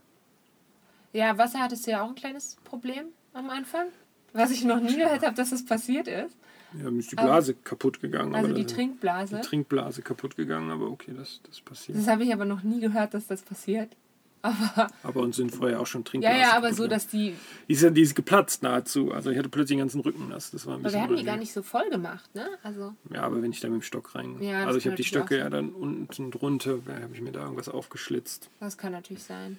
[1.14, 3.88] Ja, Wasser hattest du ja auch ein kleines Problem am Anfang.
[4.34, 6.38] Was ich noch nie gehört habe, dass das passiert ist.
[6.80, 8.36] Ja, mir ist die Aber- Blase kaputt gegangen.
[8.36, 9.38] Also aber die Trinkblase.
[9.38, 11.98] die Trinkblase kaputt gegangen, aber okay, das, das passiert.
[11.98, 13.96] Das habe ich aber noch nie gehört, dass das passiert.
[14.42, 16.40] Aber Aber uns sind vorher auch schon ja, Trinkblasen.
[16.40, 17.36] ja, aber so, dass die.
[17.68, 19.12] Die ist, ja- die ist geplatzt nahezu.
[19.12, 20.52] Also ich hatte plötzlich den ganzen Rücken nass.
[20.52, 22.48] Das war ein Aber wir haben die gar nicht so voll gemacht, ne?
[22.64, 22.94] Also.
[23.14, 24.42] Ja, aber wenn ich da mit dem Stock rein.
[24.42, 27.42] Ja, also ich habe die Stöcke ja dann unten drunter, da habe ich mir da
[27.42, 28.50] irgendwas aufgeschlitzt.
[28.60, 29.58] Das kann natürlich sein.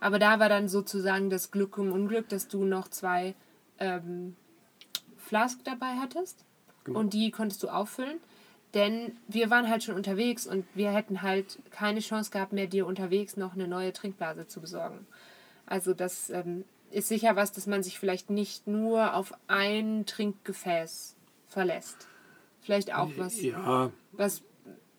[0.00, 3.34] Aber da war dann sozusagen das Glück im Unglück, dass du noch zwei
[3.78, 4.36] ähm,
[5.16, 6.44] Flask dabei hattest.
[6.84, 7.00] Genau.
[7.00, 8.18] Und die konntest du auffüllen.
[8.74, 12.86] Denn wir waren halt schon unterwegs und wir hätten halt keine Chance gehabt mehr, dir
[12.86, 15.06] unterwegs noch eine neue Trinkblase zu besorgen.
[15.64, 21.16] Also das ähm, ist sicher was, dass man sich vielleicht nicht nur auf ein Trinkgefäß
[21.48, 22.08] verlässt.
[22.60, 24.42] Vielleicht auch was, Ja, was.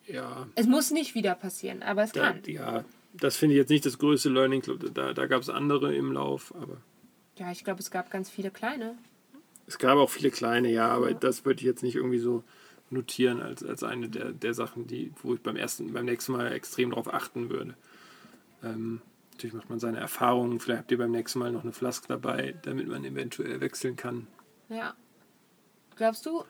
[0.08, 0.48] ja.
[0.56, 2.42] Es muss nicht wieder passieren, aber es Da, kann.
[2.48, 4.64] ja, das finde ich jetzt nicht das größte Learning.
[4.94, 6.78] Da, da gab es andere im Lauf, aber
[7.38, 8.96] Ja, ich glaube, es gab ganz viele kleine.
[9.68, 12.44] es gab auch viele kleine, ja, aber das würde ich jetzt nicht irgendwie so
[12.92, 16.52] notieren als, als eine der, der Sachen, die, wo ich beim ersten, beim nächsten Mal
[16.52, 17.76] extrem darauf achten würde.
[18.64, 22.08] Ähm, natürlich macht man seine Erfahrungen, vielleicht habt ihr beim nächsten Mal noch eine Flaske
[22.08, 24.28] dabei, damit man eventuell wechseln kann.
[24.70, 24.96] Ja.
[25.96, 26.44] Glaubst du,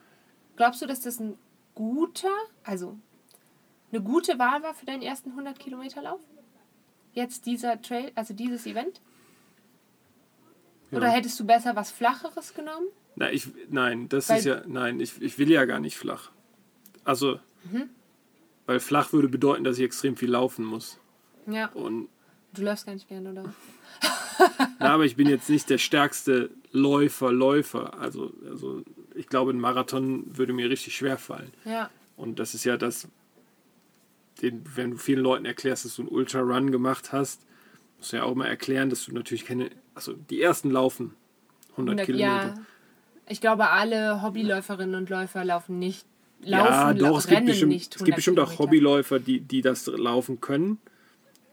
[0.56, 1.38] glaubst du, dass das ein
[1.76, 2.98] guter, also
[3.92, 6.22] eine gute Wahl war für deinen ersten 100 Kilometer Lauf?
[7.14, 9.02] Jetzt dieser Trail, also dieses Event?
[10.92, 11.14] Oder Ja.
[11.14, 12.88] hättest du besser was Flacheres genommen?
[13.20, 16.32] Na, ich, nein, das Weil- ist ja, nein, ich, ich will ja gar nicht flach.
[17.04, 17.90] Also, Mhm.
[18.66, 20.98] weil flach würde bedeuten, dass ich extrem viel laufen muss.
[21.46, 21.68] Ja.
[21.74, 22.08] Und,
[22.54, 23.54] Du läufst gar nicht gerne, oder?
[24.80, 28.00] na, aber ich bin jetzt nicht der stärkste Läufer, Läufer.
[28.00, 31.52] Also, also, ich glaube, ein Marathon würde mir richtig schwer fallen.
[31.66, 31.90] Ja.
[32.16, 33.08] Und das ist ja das,
[34.42, 37.42] den, wenn du vielen Leuten erklärst, dass du einen Ultra-Run gemacht hast,
[37.98, 41.14] musst du ja auch mal erklären, dass du natürlich keine, also die ersten laufen
[41.72, 42.28] 100, 100 Kilometer.
[42.48, 42.54] Ja.
[43.30, 46.06] Ich glaube, alle Hobbyläuferinnen und Läufer laufen nicht.
[46.42, 48.60] Laufen, ja, doch, es gibt, bestimmt, es gibt 100 bestimmt auch.
[48.60, 50.80] Hobbyläufer, die, die das laufen können.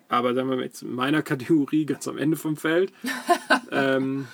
[0.09, 2.93] Aber sagen wir mal jetzt in meiner Kategorie, ganz am Ende vom Feld,
[3.73, 4.29] ähm,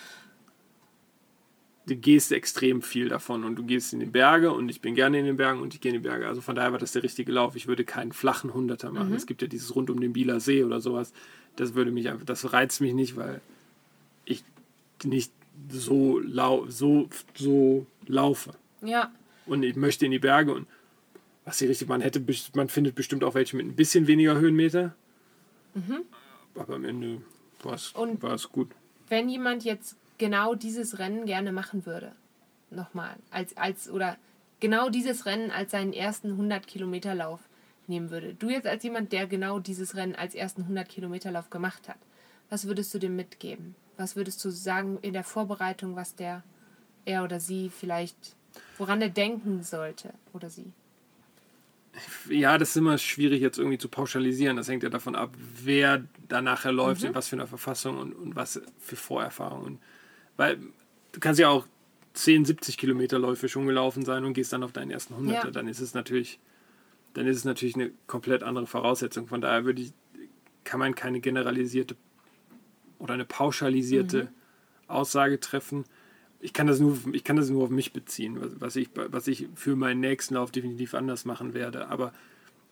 [1.87, 5.19] du gehst extrem viel davon und du gehst in die Berge und ich bin gerne
[5.19, 6.29] in den Bergen und ich gehe in die Berge.
[6.29, 7.57] Also von daher war das der richtige Lauf.
[7.57, 9.11] Ich würde keinen flachen Hunderter machen.
[9.11, 9.17] Mhm.
[9.17, 11.13] Es gibt ja dieses rund um den Bieler See oder sowas.
[11.57, 13.41] Das würde mich einfach, das reizt mich nicht, weil
[14.25, 14.45] ich
[15.05, 15.33] nicht
[15.71, 19.11] so, lau so, so laufe Ja.
[19.47, 20.67] und ich möchte in die Berge und
[21.45, 22.23] was hier richtig, man hätte,
[22.55, 24.95] man findet bestimmt auch welche mit ein bisschen weniger Höhenmeter.
[26.55, 27.23] Aber am Ende
[27.63, 28.01] war es, Mhm.
[28.01, 28.71] Und- war es gut.
[29.09, 32.13] wenn jemand jetzt genau dieses Rennen gerne machen würde,
[32.71, 34.17] nochmal, als, als, oder
[34.61, 37.41] genau dieses Rennen als seinen ersten 100 Kilometer Lauf
[37.89, 41.51] nehmen würde, du jetzt als jemand, der genau dieses Rennen als ersten 100 Kilometer Lauf
[41.51, 41.99] gemacht hat,
[42.49, 43.75] was würdest du dem mitgeben?
[44.03, 46.43] Was würdest du sagen in der Vorbereitung, was der,
[47.05, 48.35] er oder sie vielleicht,
[48.77, 50.73] woran er denken sollte oder sie?
[52.29, 54.57] Ja, das ist immer schwierig jetzt irgendwie zu pauschalisieren.
[54.57, 55.31] Das hängt ja davon ab,
[55.63, 59.79] wer da nachher läuft, in was für einer Verfassung und, und was für Vorerfahrungen.
[60.37, 60.59] Weil
[61.13, 61.65] du kannst ja auch
[62.15, 65.51] 10, 70 Kilometer Läufe schon gelaufen sein und gehst dann auf deinen ersten 100 Ja.
[65.53, 66.41] Dann ist es natürlich,
[67.15, 69.29] dann ist es natürlich eine komplett andere Voraussetzung.
[69.29, 69.93] Von daher würde ich,
[70.65, 71.95] kann man keine generalisierte
[73.03, 74.29] oder eine pauschalisierte
[74.89, 75.85] Aussage treffen.
[76.41, 79.27] Ich kann das nur, ich kann das nur auf mich beziehen, was, was, ich, was
[79.29, 81.89] ich für meinen nächsten Lauf definitiv anders machen werde.
[81.89, 82.13] Aber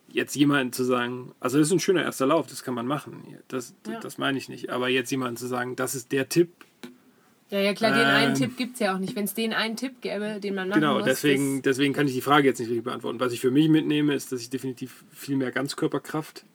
[0.09, 3.23] jetzt jemanden zu sagen, also das ist ein schöner erster Lauf, das kann man machen.
[3.47, 3.99] Das, Ja.
[3.99, 4.69] das meine ich nicht.
[4.69, 6.49] Aber jetzt jemanden zu sagen, das ist der Tipp,
[7.49, 9.13] Ja, ja, klar, den einen Ähm, Tipp gibt es ja auch nicht.
[9.15, 11.03] Wenn es den einen Tipp gäbe, den man machen Genau, muss.
[11.05, 13.19] deswegen, deswegen kann ich die Frage jetzt nicht richtig beantworten.
[13.19, 16.45] Was ich für mich mitnehme, ist, dass ich definitiv viel mehr Ganzkörperkraft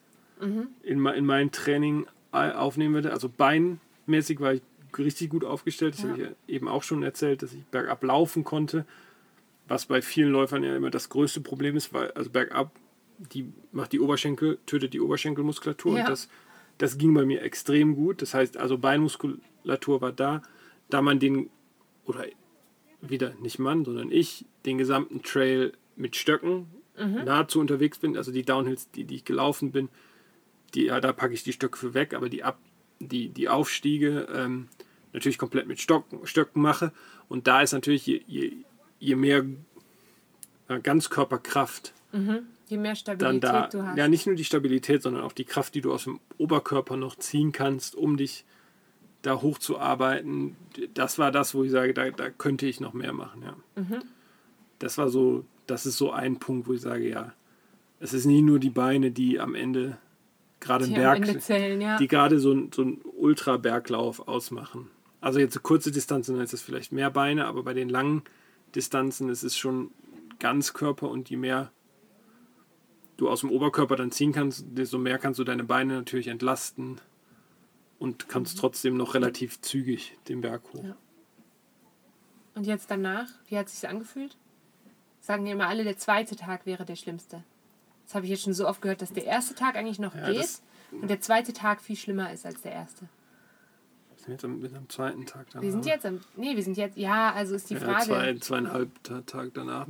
[0.40, 0.68] Mhm.
[0.82, 2.06] in, in mein Training
[2.36, 3.12] aufnehmen werde.
[3.12, 4.62] Also beinmäßig war ich
[4.98, 5.94] richtig gut aufgestellt.
[5.94, 6.08] Das Ja.
[6.10, 8.86] habe ich ja eben auch schon erzählt, dass ich bergab laufen konnte.
[9.68, 12.70] Was bei vielen Läufern ja immer das größte Problem ist, weil also bergab
[13.18, 16.00] die macht die Oberschenkel, tötet die Oberschenkelmuskulatur Ja.
[16.04, 16.28] und das,
[16.78, 18.20] das ging bei mir extrem gut.
[18.20, 20.42] Das heißt, also Beinmuskulatur war da,
[20.90, 21.48] da man den
[22.04, 22.26] oder
[23.00, 26.66] wieder nicht Mann, sondern ich, den gesamten Trail mit Stöcken
[27.24, 29.88] nahezu unterwegs bin, also die Downhills, die, die ich gelaufen bin,
[30.74, 32.58] die, ja, da packe ich die Stöcke für weg, aber die, Ab,
[33.00, 34.68] die, die Aufstiege ähm,
[35.12, 36.92] natürlich komplett mit Stocken, Stöcken mache.
[37.28, 38.52] Und da ist natürlich, je, je,
[38.98, 39.44] je mehr
[40.68, 42.46] ja, Ganzkörperkraft, Mhm.
[42.68, 43.96] Je mehr Stabilität da, du hast.
[43.96, 47.16] ja nicht nur die Stabilität, sondern auch die Kraft, die du aus dem Oberkörper noch
[47.16, 48.44] ziehen kannst, um dich
[49.22, 50.56] da hochzuarbeiten.
[50.94, 53.42] Das war das, wo ich sage, da, da könnte ich noch mehr machen.
[53.42, 53.82] Ja.
[53.82, 54.02] Mhm.
[54.78, 57.32] Das war so, das ist so ein Punkt, wo ich sage, ja,
[58.00, 59.98] es ist nie nur die Beine, die am Ende
[60.66, 61.96] gerade am Berg, zählen, ja.
[61.96, 64.90] die gerade so, ein- so einen Ultraberglauf ausmachen.
[65.20, 68.22] Also jetzt so kurze Distanzen, dann ist es vielleicht mehr Beine, aber bei den langen
[68.74, 69.90] Distanzen ist es schon
[70.38, 71.72] Ganzkörper und je mehr
[73.16, 77.00] du aus dem Oberkörper dann ziehen kannst, desto mehr kannst du deine Beine natürlich entlasten
[77.98, 80.84] und kannst trotzdem noch relativ zügig den Berg hoch.
[80.84, 80.96] Ja.
[82.54, 84.36] Und jetzt danach, wie hat es sich angefühlt?
[85.20, 87.42] Sagen ja immer alle, der zweite Tag wäre der schlimmste.
[88.06, 90.30] Das habe ich jetzt schon so oft gehört, dass der erste Tag eigentlich noch Ja,
[90.30, 90.48] geht
[90.92, 93.02] und der zweite Tag viel schlimmer ist als der erste.
[94.14, 95.62] Wir sind jetzt am, sind am zweiten Tag danach.
[95.62, 96.20] Wir sind jetzt am.
[96.36, 96.96] Nee, wir sind jetzt.
[96.96, 98.04] Ja, also ist die ja, Frage.
[98.06, 99.86] zwei, zweieinhalb Ta- Tag danach.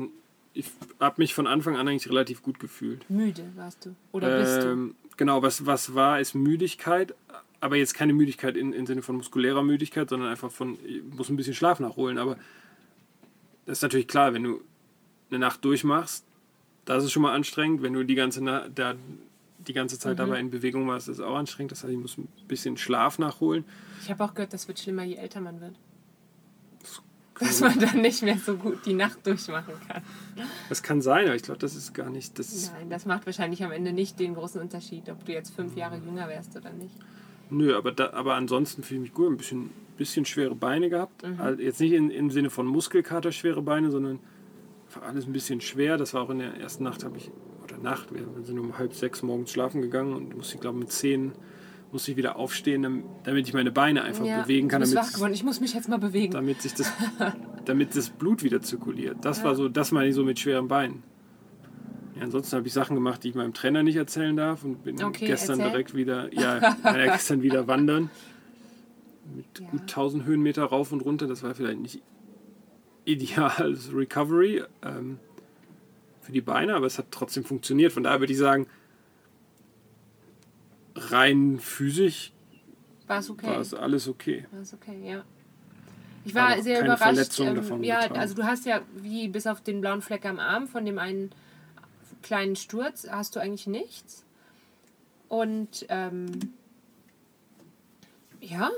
[0.55, 0.67] Ich
[0.99, 3.09] habe mich von Anfang an eigentlich relativ gut gefühlt.
[3.11, 3.95] Müde warst du.
[4.13, 4.69] Oder bist du?
[4.73, 7.15] Ähm, Genau, was, was war, ist Müdigkeit,
[7.61, 11.31] aber jetzt keine Müdigkeit in, im Sinne von muskulärer Müdigkeit, sondern einfach von, ich muss
[11.31, 12.19] ein bisschen Schlaf nachholen.
[12.19, 12.37] Aber
[13.65, 14.61] das ist natürlich klar, wenn du
[15.31, 16.27] eine Nacht durchmachst,
[16.87, 17.83] das ist schon mal anstrengend.
[17.83, 18.95] Wenn du die ganze, Na da,
[19.59, 20.19] die ganze Zeit Mhm.
[20.19, 21.73] dabei in Bewegung warst, ist es auch anstrengend.
[21.73, 23.65] Das heißt, ich muss ein bisschen Schlaf nachholen.
[24.03, 25.75] Ich habe auch gehört, das wird schlimmer, je älter man wird.
[27.39, 30.03] Dass man dann nicht mehr so gut die Nacht durchmachen kann.
[30.71, 32.39] Das kann sein, aber ich glaube, das ist gar nicht.
[32.39, 35.77] Das Nein, das macht wahrscheinlich am Ende nicht den großen Unterschied, ob du jetzt fünf
[35.77, 36.95] Jahre jünger wärst oder nicht.
[37.51, 39.33] Nö, aber, da, aber ansonsten fühle ich mich gut.
[39.33, 41.25] Ein bisschen, bisschen schwere Beine gehabt.
[41.37, 44.19] Also jetzt nicht in, im Sinne von Muskelkater schwere Beine, sondern
[44.97, 45.97] einfach alles ein bisschen schwer.
[45.97, 47.31] Das war auch in der ersten Nacht, habe ich,
[47.65, 50.91] oder Nacht, wir sind um halb sechs morgens schlafen gegangen und musste, ich glaube, mit
[50.91, 51.33] zehn
[51.93, 55.13] musste ich wieder aufstehen, dam- damit ich meine Beine einfach bewegen kann, bist damit, wach
[55.15, 55.33] geworden.
[55.33, 56.33] Ich muss mich jetzt mal bewegen.
[56.33, 56.93] damit, sich das,
[57.65, 59.19] damit das Blut wieder zirkuliert.
[59.23, 61.03] Das war so, das meine ich so mit schweren Beinen.
[62.17, 65.03] Ja, ansonsten habe ich Sachen gemacht, die ich meinem Trainer nicht erzählen darf und bin
[65.03, 65.71] Okay, gestern erzähl.
[65.73, 68.11] direkt wieder, ja, ja, gestern wieder wandern
[69.37, 69.67] mit Ja.
[69.71, 71.27] gut 1000 Höhenmeter rauf und runter.
[71.27, 72.03] Das war vielleicht nicht
[73.07, 75.19] ideal als Recovery ähm,
[76.21, 77.93] für die Beine, aber es hat trotzdem funktioniert.
[77.93, 78.67] Von daher würde ich sagen,
[80.95, 82.33] rein physisch
[83.07, 83.47] War es okay?
[83.47, 84.47] war es alles okay.
[84.51, 85.25] War es okay, ja.
[86.25, 87.03] Ich war Aber sehr keine überrascht.
[87.05, 88.21] Verletzungen Ähm, davon ja, getragen.
[88.21, 91.31] also du hast ja, wie bis auf den blauen Fleck am Arm von dem einen
[92.23, 94.25] kleinen Sturz, hast du eigentlich nichts.
[95.29, 96.33] Und ähm,
[98.41, 98.71] ja,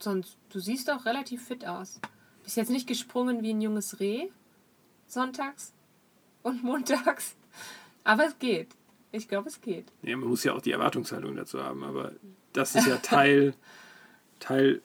[0.00, 2.00] sonst, du siehst auch relativ fit aus.
[2.46, 4.28] Bist jetzt nicht gesprungen wie ein junges Reh,
[5.08, 5.72] sonntags
[6.44, 7.34] und montags.
[8.04, 8.68] Aber es geht.
[9.10, 9.86] Ich glaube, es geht.
[10.02, 12.12] Ja, man muss ja auch die Erwartungshaltung dazu haben, aber
[12.52, 13.52] das ist ja Teil,
[14.38, 14.80] Teil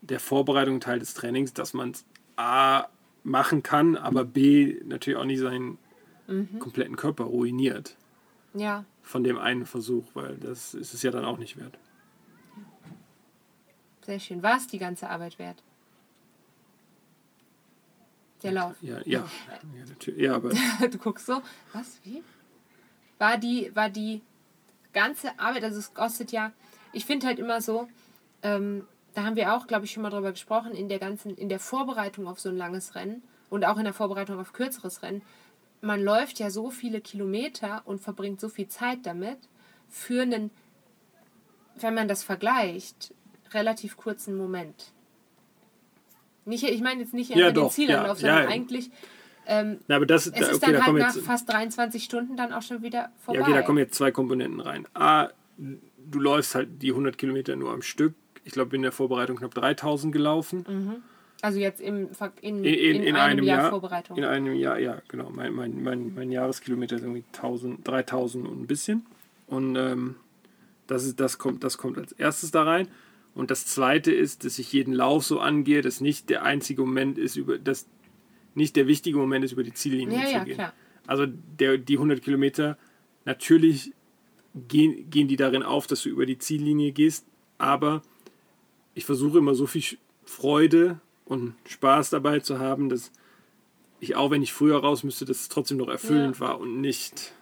[0.00, 2.86] der Vorbereitung, Teil des Trainings, dass man es A
[3.22, 5.78] machen kann, aber B natürlich auch nicht seinen
[6.58, 7.96] kompletten Körper ruiniert
[8.54, 11.78] Ja, von dem einen Versuch, weil das ist es ja dann auch nicht wert.
[14.06, 14.42] sehr schön.
[14.42, 15.62] War es die ganze Arbeit wert?
[18.42, 18.74] Der Lauf.
[18.80, 20.50] Ja, ja, ja, natürlich, ja aber
[20.90, 22.22] du guckst so, was, wie?
[23.18, 24.22] War die, war die
[24.92, 26.52] ganze Arbeit, also es kostet ja,
[26.92, 27.88] ich finde halt immer so,
[28.42, 31.48] ähm, da haben wir auch, glaube ich, schon mal drüber gesprochen, in der ganzen, in
[31.48, 35.22] der Vorbereitung auf so ein langes Rennen und auch in der Vorbereitung auf kürzeres Rennen,
[35.80, 39.38] man läuft ja so viele Kilometer und verbringt so viel Zeit damit
[39.88, 40.50] für einen,
[41.76, 43.14] wenn man das vergleicht,
[43.52, 44.92] relativ kurzen Moment.
[46.44, 48.48] Nicht, ich meine jetzt nicht Ja, an den doch, Zielanlauf, ja, sondern ja.
[48.48, 48.90] eigentlich
[49.46, 52.04] ähm, na, aber das, es da, ist okay, dann da halt nach jetzt, fast 23
[52.04, 53.40] Stunden dann auch schon wieder vorbei.
[53.40, 54.86] ja, okay, da kommen jetzt zwei Komponenten rein.
[54.94, 55.28] A,
[55.58, 58.14] du läufst halt die 100 Kilometer nur am Stück.
[58.44, 61.02] Ich glaube, in der Vorbereitung knapp 3000 gelaufen.
[61.42, 62.10] also jetzt im,
[62.40, 64.16] in, In, in, in, einem, Jahr, Vorbereitung.
[64.16, 65.30] In einem Jahr, ja, genau.
[65.30, 69.04] Mein, mein, mein, mein Jahreskilometer ist irgendwie 1000, 3000 und ein bisschen.
[69.46, 70.14] Und ähm,
[70.86, 72.88] das, ist, das, kommt, das kommt als erstes da rein.
[73.34, 77.18] Und das zweite ist, dass ich jeden Lauf so angehe, dass nicht der einzige Moment
[77.18, 77.86] ist, über dass
[78.54, 80.54] nicht der wichtige Moment ist, über die Ziellinie ja, zu ja, gehen.
[80.54, 80.72] klar.
[81.06, 82.76] Also der, die 100 Kilometer,
[83.24, 83.92] natürlich
[84.68, 87.26] gehen, gehen die darin auf, dass du über die Ziellinie gehst,
[87.58, 88.02] aber
[88.94, 93.12] ich versuche immer so viel Freude und Spaß dabei zu haben, dass
[94.00, 97.32] ich auch, wenn ich früher raus müsste, dass es trotzdem noch erfüllend war und nicht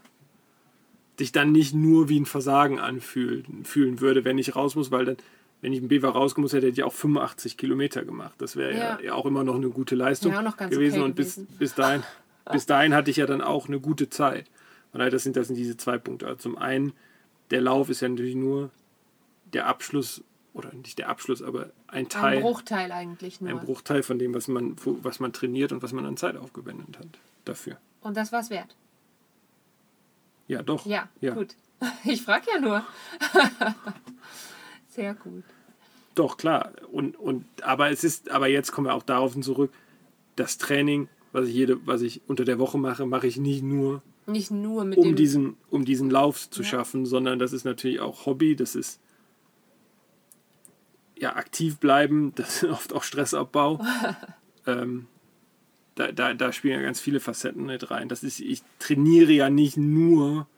[1.19, 5.05] sich dann nicht nur wie ein Versagen anfühlen fühlen würde, wenn ich raus muss, weil
[5.05, 5.17] dann,
[5.61, 8.35] wenn ich im Bever rausgemusst hätte, hätte ich auch 85 Kilometer gemacht.
[8.39, 9.01] Das wäre ja.
[9.01, 9.13] Ja.
[9.15, 10.99] Auch immer noch eine gute Leistung Ja, gewesen.
[10.99, 11.57] okay und bis, gewesen.
[11.59, 12.03] bis, dahin,
[12.53, 14.47] bis dahin hatte ich ja dann auch eine gute Zeit.
[14.93, 16.27] Daher, das sind, das sind diese zwei Punkte.
[16.27, 16.93] Also zum einen
[17.51, 18.71] der Lauf ist ja natürlich nur
[19.53, 20.23] der Abschluss,
[20.55, 22.39] oder nicht der Abschluss, aber ein Teil.
[22.39, 23.51] Ein Bruchteil eigentlich nur.
[23.51, 26.99] Ein Bruchteil von dem, was man, was man trainiert und was man an Zeit aufgewendet
[26.99, 27.07] hat
[27.45, 27.77] dafür.
[28.01, 28.77] Und das war's wert.
[30.47, 30.85] Ja, doch.
[30.87, 31.35] Ja, ja.
[31.35, 31.55] gut.
[32.05, 32.85] Ich frage ja nur.
[34.99, 35.45] Sehr gut.
[36.17, 36.73] Doch, klar.
[36.91, 39.73] Und, und, aber es ist, aber jetzt kommen wir auch darauf zurück,
[40.35, 44.03] das Training, was ich jede, was ich unter der Woche mache, mache ich nicht nur,
[44.27, 46.69] nicht nur mit um diesen, um diesen Lauf zu ja.
[46.69, 49.01] schaffen, sondern das ist natürlich auch Hobby, das ist
[51.17, 53.81] ja aktiv bleiben, das ist oft auch Stressabbau.
[54.67, 55.07] ähm,
[55.95, 58.09] da, da, da spielen ja ganz viele Facetten mit rein.
[58.09, 60.49] Das ist, ich trainiere ja nicht nur,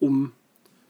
[0.00, 0.32] um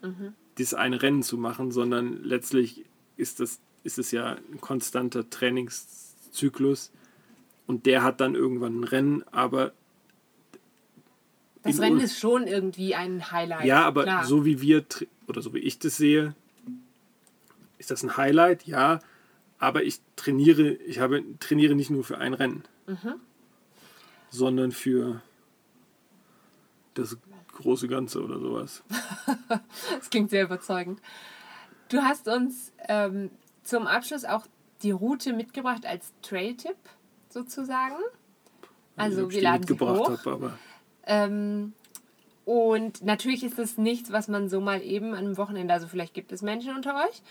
[0.00, 0.34] mhm.
[0.58, 2.84] Dieses eine Rennen zu machen, sondern letztlich
[3.16, 6.90] ist das ist es ja ein konstanter Trainingszyklus
[7.66, 9.72] und der hat dann irgendwann ein Rennen, aber
[11.62, 13.64] das Rennen ist schon irgendwie ein Highlight.
[13.64, 14.24] Ja, aber klar.
[14.24, 14.84] so wie wir
[15.26, 16.34] oder so wie ich das sehe,
[17.78, 19.00] ist das ein Highlight, ja,
[19.58, 22.64] aber ich trainiere, ich habe trainiere nicht nur für ein Rennen.
[22.86, 23.14] Mhm
[24.30, 25.20] sondern für
[26.94, 27.16] das
[27.68, 28.82] große Ganze oder sowas.
[29.98, 31.00] das klingt sehr überzeugend.
[31.90, 33.30] Du hast uns ähm,
[33.62, 34.46] zum Abschluss auch
[34.82, 36.76] die Route mitgebracht als Trail-Tipp
[37.28, 37.96] sozusagen.
[38.96, 40.08] Also, also wir laden sie hoch.
[40.08, 40.58] Hab, aber
[41.06, 41.74] ähm,
[42.46, 46.14] und natürlich ist es nichts, was man so mal eben an einem Wochenende, also vielleicht
[46.14, 47.22] gibt es Menschen unter euch.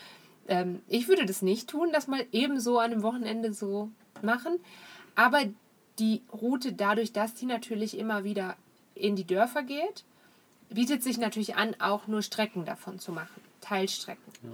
[0.46, 3.90] Ähm, ich würde das nicht tun, das mal eben so an einem Wochenende so
[4.22, 4.60] machen.
[5.16, 5.40] Aber
[5.98, 8.56] die Route dadurch, dass die natürlich immer wieder
[8.94, 10.04] in die Dörfer geht,
[10.70, 14.32] bietet sich natürlich an, auch nur Strecken davon zu machen, Teilstrecken.
[14.42, 14.50] Ja.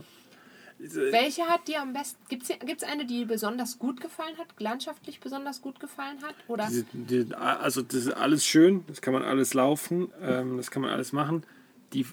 [0.79, 2.19] Welche hat dir am besten?
[2.29, 6.35] Gibt es eine, die besonders gut gefallen hat, landschaftlich besonders gut gefallen hat?
[6.49, 6.69] Oder?
[6.69, 6.85] Die,
[7.25, 10.91] die, also das ist alles schön, das kann man alles laufen, ähm, das kann man
[10.91, 11.45] alles machen.
[11.93, 12.05] Die,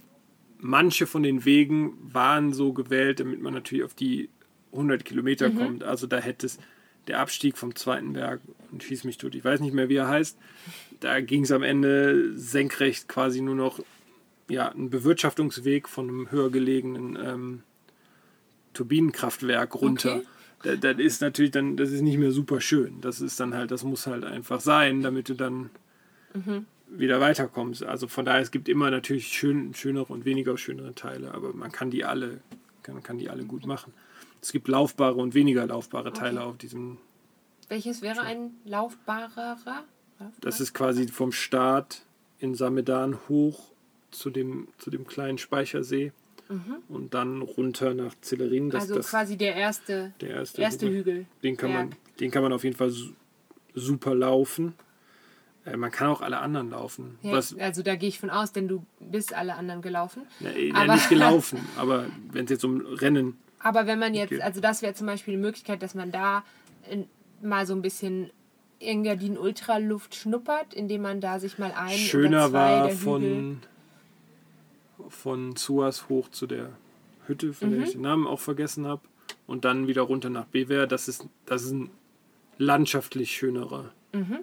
[0.59, 4.29] manche von den Wegen waren so gewählt, damit man natürlich auf die
[4.71, 5.57] 100 Kilometer mhm.
[5.57, 5.83] kommt.
[5.83, 6.59] Also da hätte es
[7.07, 8.41] der Abstieg vom zweiten Berg
[8.71, 9.35] und schieß mich tot.
[9.35, 10.37] Ich weiß nicht mehr, wie er heißt.
[10.99, 13.79] Da ging es am Ende senkrecht quasi nur noch
[14.49, 17.63] ja, ein Bewirtschaftungsweg von einem höher gelegenen ähm,
[18.73, 20.17] Turbinenkraftwerk runter.
[20.17, 20.25] Okay.
[20.63, 23.01] Das, das ist natürlich dann, das ist nicht mehr super schön.
[23.01, 25.71] Das ist dann halt, das muss halt einfach sein, damit du dann
[26.33, 26.65] mhm.
[26.87, 27.83] wieder weiterkommst.
[27.83, 31.71] Also von daher, es gibt immer natürlich schön, schönere und weniger schönere Teile, aber man
[31.71, 32.41] kann die alle,
[32.83, 33.93] kann, kann die alle gut machen.
[34.41, 36.49] Es gibt laufbare und weniger laufbare Teile okay.
[36.49, 36.97] auf diesem.
[37.69, 39.57] Welches wäre ein laufbarer?
[40.41, 42.03] Das ist quasi vom Start
[42.39, 43.71] in Samedan hoch
[44.09, 46.11] zu dem, zu dem kleinen Speichersee
[46.49, 46.77] mhm.
[46.89, 48.69] und dann runter nach Zillerin.
[48.69, 51.25] Das, also das, quasi der erste, der erste, erste Hügel.
[51.43, 52.91] Den kann, man, den kann man auf jeden Fall
[53.73, 54.73] super laufen.
[55.65, 57.19] Äh, man kann auch alle anderen laufen.
[57.21, 60.23] Ja, also da gehe ich von aus, denn du bist alle anderen gelaufen.
[60.39, 64.41] Ja, aber nicht gelaufen, aber wenn es jetzt um Rennen aber wenn man jetzt, okay.
[64.41, 66.43] also das wäre zum Beispiel eine Möglichkeit, dass man da
[66.89, 67.07] in,
[67.41, 68.31] mal so ein bisschen
[68.79, 73.61] Engadin Ultraluft schnuppert, indem man da sich mal ein Schöner oder zwei war der von,
[75.09, 76.71] von Suas hoch zu der
[77.27, 77.73] Hütte, von mhm.
[77.75, 79.01] der ich den Namen auch vergessen habe,
[79.47, 80.87] und dann wieder runter nach Bewer.
[80.87, 81.89] Das ist, das ist ein
[82.57, 84.39] landschaftlich schönerer, mhm.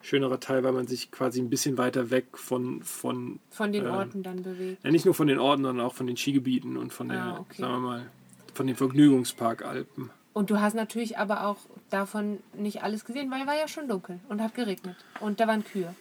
[0.00, 3.88] schönerer Teil, weil man sich quasi ein bisschen weiter weg von von, von den äh,
[3.88, 4.84] Orten dann bewegt.
[4.84, 7.38] Ja, nicht nur von den Orten, sondern auch von den Skigebieten und von der, ah,
[7.40, 7.62] okay.
[7.62, 8.10] sagen wir mal,
[8.54, 10.10] von den Vergnügungsparkalpen.
[10.32, 11.58] Und du hast natürlich aber auch
[11.90, 14.96] davon nicht alles gesehen, weil war ja schon dunkel und hat geregnet.
[15.20, 15.94] Und da waren Kühe.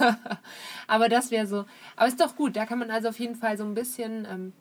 [0.86, 1.64] aber das wäre so.
[1.96, 4.52] Aber ist doch gut, da kann man also auf jeden Fall so ein bisschen ähm,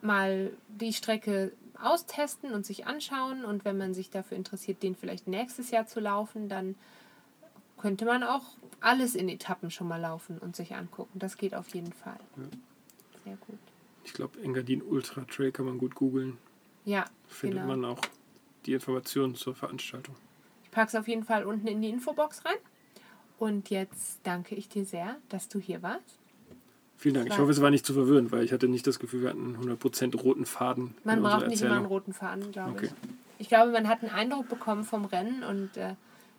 [0.00, 3.44] mal die Strecke austesten und sich anschauen.
[3.44, 6.76] Und wenn man sich dafür interessiert, den vielleicht nächstes Jahr zu laufen, dann
[7.78, 8.44] könnte man auch
[8.80, 11.18] alles in Etappen schon mal laufen und sich angucken.
[11.18, 12.18] Das geht auf jeden Fall.
[12.36, 12.44] Ja.
[13.24, 13.58] Sehr gut.
[14.08, 16.38] Ich glaube, Engadin Ultra Trail kann man gut googeln.
[16.86, 17.76] Ja, Findet genau.
[17.76, 18.00] man auch
[18.64, 20.16] die Informationen zur Veranstaltung.
[20.64, 22.56] Ich packe es auf jeden Fall unten in die Infobox rein.
[23.38, 26.18] Und jetzt danke ich dir sehr, dass du hier warst.
[26.96, 27.28] Vielen Dank.
[27.28, 29.54] Ich hoffe, es war nicht zu verwirrend, weil ich hatte nicht das Gefühl, wir hatten
[29.54, 30.94] einen 100% roten Faden.
[31.04, 32.86] Man braucht nicht immer einen roten Faden, glaube okay.
[32.86, 32.92] ich.
[33.40, 35.96] Ich glaube, man hat einen Eindruck bekommen vom Rennen und äh,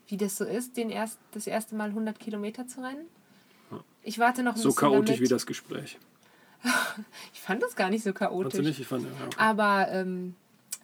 [0.08, 3.06] wie das so ist, den erst, das erste Mal 100 Kilometer zu rennen.
[4.02, 4.72] Ich warte noch ein so bisschen.
[4.72, 5.22] So chaotisch damit.
[5.22, 6.00] wie das Gespräch.
[7.34, 8.54] ich fand das gar nicht so chaotisch.
[8.54, 8.80] du nicht?
[8.80, 9.36] Ich fand, ja, okay.
[9.38, 10.36] Aber ähm,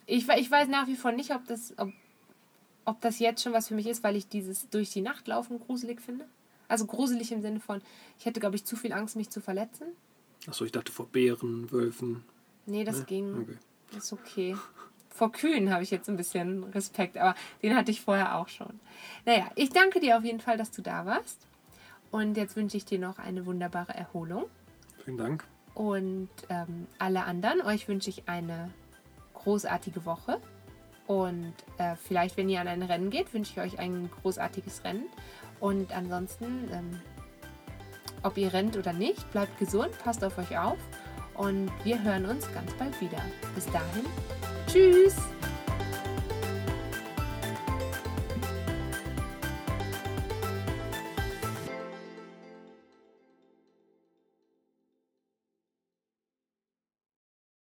[0.06, 1.92] ich, ich weiß nach wie vor nicht, ob das, ob,
[2.84, 5.60] ob das jetzt schon was für mich ist, weil ich dieses durch die Nacht laufen
[5.60, 6.26] gruselig finde.
[6.68, 7.80] Also gruselig im Sinne von,
[8.18, 9.86] ich hätte, glaube ich, zu viel Angst, mich zu verletzen.
[10.48, 12.24] Achso, ich dachte vor Bären, Wölfen.
[12.66, 13.04] Nee, das ne?
[13.04, 13.40] ging.
[13.42, 13.96] Okay.
[13.96, 14.56] Ist okay.
[15.10, 18.80] Vor Kühen habe ich jetzt ein bisschen Respekt, aber den hatte ich vorher auch schon.
[19.24, 21.38] Naja, ich danke dir auf jeden Fall, dass du da warst.
[22.10, 24.46] Und jetzt wünsche ich dir noch eine wunderbare Erholung.
[25.04, 25.44] Vielen Dank.
[25.76, 28.70] Und ähm, alle anderen, euch wünsche ich eine
[29.34, 30.40] großartige Woche.
[31.06, 35.04] Und äh, vielleicht, wenn ihr an ein Rennen geht, wünsche ich euch ein großartiges Rennen.
[35.60, 37.00] Und ansonsten, ähm,
[38.22, 40.78] ob ihr rennt oder nicht, bleibt gesund, passt auf euch auf.
[41.34, 43.20] Und wir hören uns ganz bald wieder.
[43.54, 44.06] Bis dahin,
[44.66, 45.16] tschüss!